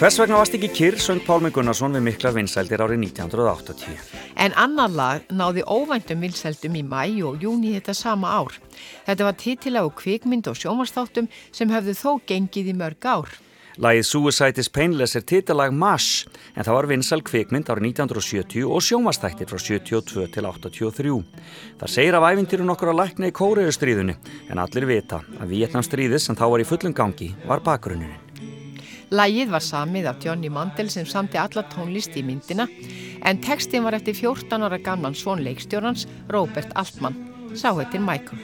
Hvers 0.00 0.16
vegna 0.16 0.38
varst 0.38 0.54
ekki 0.56 0.70
kyrr 0.72 0.94
söng 0.96 1.18
Pálmi 1.26 1.50
Gunnarsson 1.52 1.92
við 1.92 2.06
miklar 2.06 2.32
vinsældir 2.32 2.80
árið 2.80 3.02
1980. 3.02 3.98
En 4.40 4.54
annan 4.56 4.94
lag 4.96 5.26
náði 5.28 5.60
óvæntum 5.68 6.22
vilseldum 6.24 6.78
í 6.80 6.80
mæ 6.80 7.02
og 7.28 7.44
júni 7.44 7.74
þetta 7.74 7.92
sama 7.98 8.30
ár. 8.32 8.56
Þetta 9.04 9.26
var 9.26 9.36
titilag 9.36 9.90
og 9.90 9.98
kvikmynd 9.98 10.48
og 10.48 10.56
sjómanstáttum 10.56 11.28
sem 11.52 11.68
höfðu 11.68 11.92
þó 11.98 12.14
gengið 12.32 12.70
í 12.72 12.76
mörg 12.80 13.04
ár. 13.04 13.28
Lagið 13.76 14.08
Suicide 14.08 14.64
is 14.64 14.72
Painless 14.72 15.20
er 15.20 15.26
titalag 15.28 15.76
MASH 15.76 16.32
en 16.56 16.64
það 16.64 16.78
var 16.78 16.90
vinsæl 16.94 17.20
kvikmynd 17.20 17.68
árið 17.68 17.90
1970 17.90 18.72
og 18.72 18.80
sjómanstættir 18.80 19.52
frá 19.52 19.60
72 19.60 20.32
til 20.32 20.48
83. 20.48 21.20
Það 21.76 21.94
segir 21.98 22.16
af 22.16 22.30
æfintyru 22.30 22.64
nokkur 22.64 22.94
að 22.94 23.02
lækna 23.02 23.28
í 23.28 23.36
kóriðustríðunni 23.36 24.16
en 24.48 24.64
allir 24.64 24.88
vita 24.96 25.20
að 25.36 25.54
Vietnamstríðið 25.58 26.24
sem 26.24 26.40
þá 26.40 26.46
var 26.48 26.64
í 26.64 26.68
fullum 26.72 26.96
gangi 26.96 27.34
var 27.44 27.60
bakgrunnunin. 27.68 28.29
Lagið 29.10 29.48
var 29.50 29.64
samið 29.64 30.06
af 30.06 30.18
Johnny 30.22 30.48
Mandel 30.54 30.86
sem 30.92 31.06
samti 31.08 31.38
alla 31.40 31.64
tónlist 31.72 32.14
í 32.14 32.22
myndina 32.22 32.68
en 33.26 33.40
textin 33.42 33.82
var 33.82 33.96
eftir 33.96 34.14
14 34.14 34.62
ára 34.62 34.78
gamlan 34.78 35.16
svon 35.18 35.42
leikstjórnans 35.42 36.06
Robert 36.30 36.70
Altman, 36.78 37.16
sá 37.58 37.72
heitir 37.74 38.04
Michael. 38.04 38.38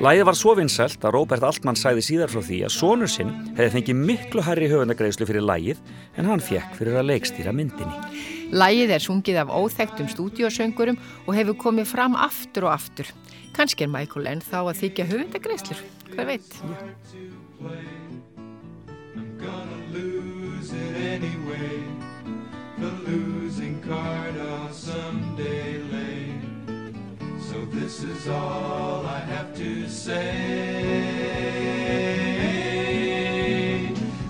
Lagið 0.00 0.26
var 0.28 0.36
svo 0.36 0.52
vinsælt 0.58 1.00
að 1.08 1.14
Robert 1.16 1.46
Altman 1.48 1.76
sæði 1.76 2.04
síðar 2.04 2.32
frá 2.32 2.42
því 2.44 2.58
að 2.68 2.74
sonur 2.74 3.08
sinn 3.10 3.32
hefði 3.56 3.70
fengið 3.78 4.02
miklu 4.10 4.44
hærri 4.44 4.68
höfundagreislu 4.68 5.28
fyrir 5.28 5.46
lagið 5.48 5.80
en 6.20 6.28
hann 6.28 6.44
fekk 6.44 6.76
fyrir 6.76 7.00
að 7.00 7.08
leikstýra 7.14 7.56
myndinni. 7.56 8.20
Lagið 8.52 8.92
er 8.96 9.04
sungið 9.04 9.40
af 9.40 9.54
óþektum 9.56 10.10
stúdíosöngurum 10.12 11.00
og 11.24 11.32
hefur 11.38 11.56
komið 11.64 11.88
fram 11.94 12.18
aftur 12.18 12.68
og 12.68 12.76
aftur. 12.76 13.08
Kannski 13.56 13.88
er 13.88 13.92
Michael 13.96 14.28
enn 14.34 14.44
þá 14.44 14.60
að 14.66 14.84
þykja 14.84 15.08
höfundagreislur, 15.14 15.82
hver 16.12 16.28
veit? 16.34 16.52
gonna 17.60 17.99
anyway. 21.10 21.82
The 22.78 22.90
losing 23.10 23.82
card 23.82 24.36
I'll 24.38 24.72
someday 24.72 25.78
lay. 25.94 26.40
So 27.48 27.64
this 27.66 28.04
is 28.04 28.28
all 28.28 29.04
I 29.04 29.18
have 29.18 29.54
to 29.56 29.88
say. 29.88 30.20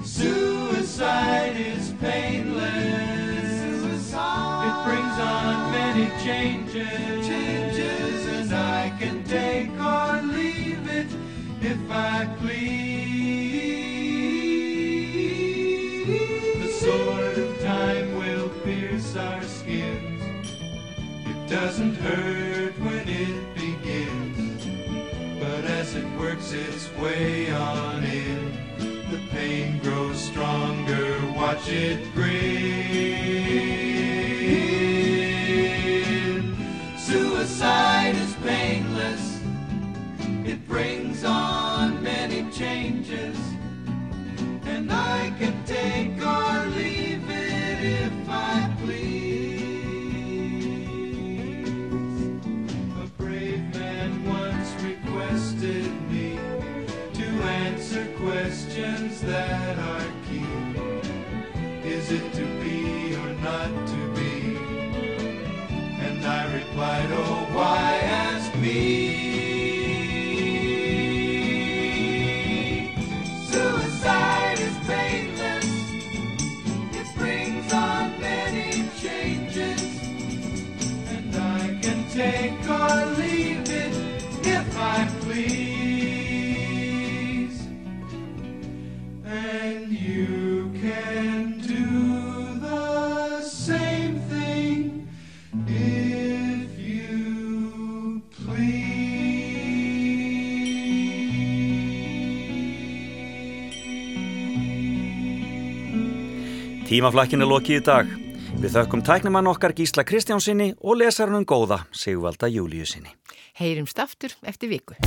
Suicide 0.05 1.57
is 1.57 1.93
painless. 2.01 3.51
It 4.69 4.77
brings 4.87 5.17
on 5.33 5.73
many 5.73 6.07
changes. 6.25 7.27
Changes, 7.29 8.27
and 8.27 8.53
I 8.55 8.91
can 8.99 9.23
take 9.25 9.71
or 9.95 10.23
leave 10.23 10.89
it 10.89 11.11
if 11.61 11.91
I 11.91 12.27
please. 12.41 12.90
Doesn't 21.67 21.95
hurt 21.97 22.73
when 22.79 23.07
it 23.07 23.55
begins, 23.55 24.65
but 25.39 25.63
as 25.67 25.95
it 25.95 26.07
works 26.19 26.53
its 26.53 26.91
way 26.97 27.53
on 27.53 28.03
in, 28.03 28.51
the 29.11 29.21
pain 29.31 29.79
grows 29.81 30.19
stronger. 30.19 31.19
Watch 31.37 31.69
it 31.69 32.15
grin. 32.15 32.60
Tímaflakkin 106.91 107.39
er 107.39 107.47
lokið 107.47 107.77
í 107.77 107.83
dag. 107.87 108.09
Við 108.59 108.73
þökkum 108.75 109.05
tæknumann 109.07 109.47
okkar 109.47 109.77
Gísla 109.79 110.03
Kristjánsinni 110.03 110.73
og 110.83 110.99
lesarunum 110.99 111.47
góða 111.47 111.85
Sigvalda 111.95 112.51
Júliusinni. 112.51 113.15
Heyrimst 113.61 114.03
aftur 114.03 114.35
eftir 114.43 114.75
viku. 114.75 114.99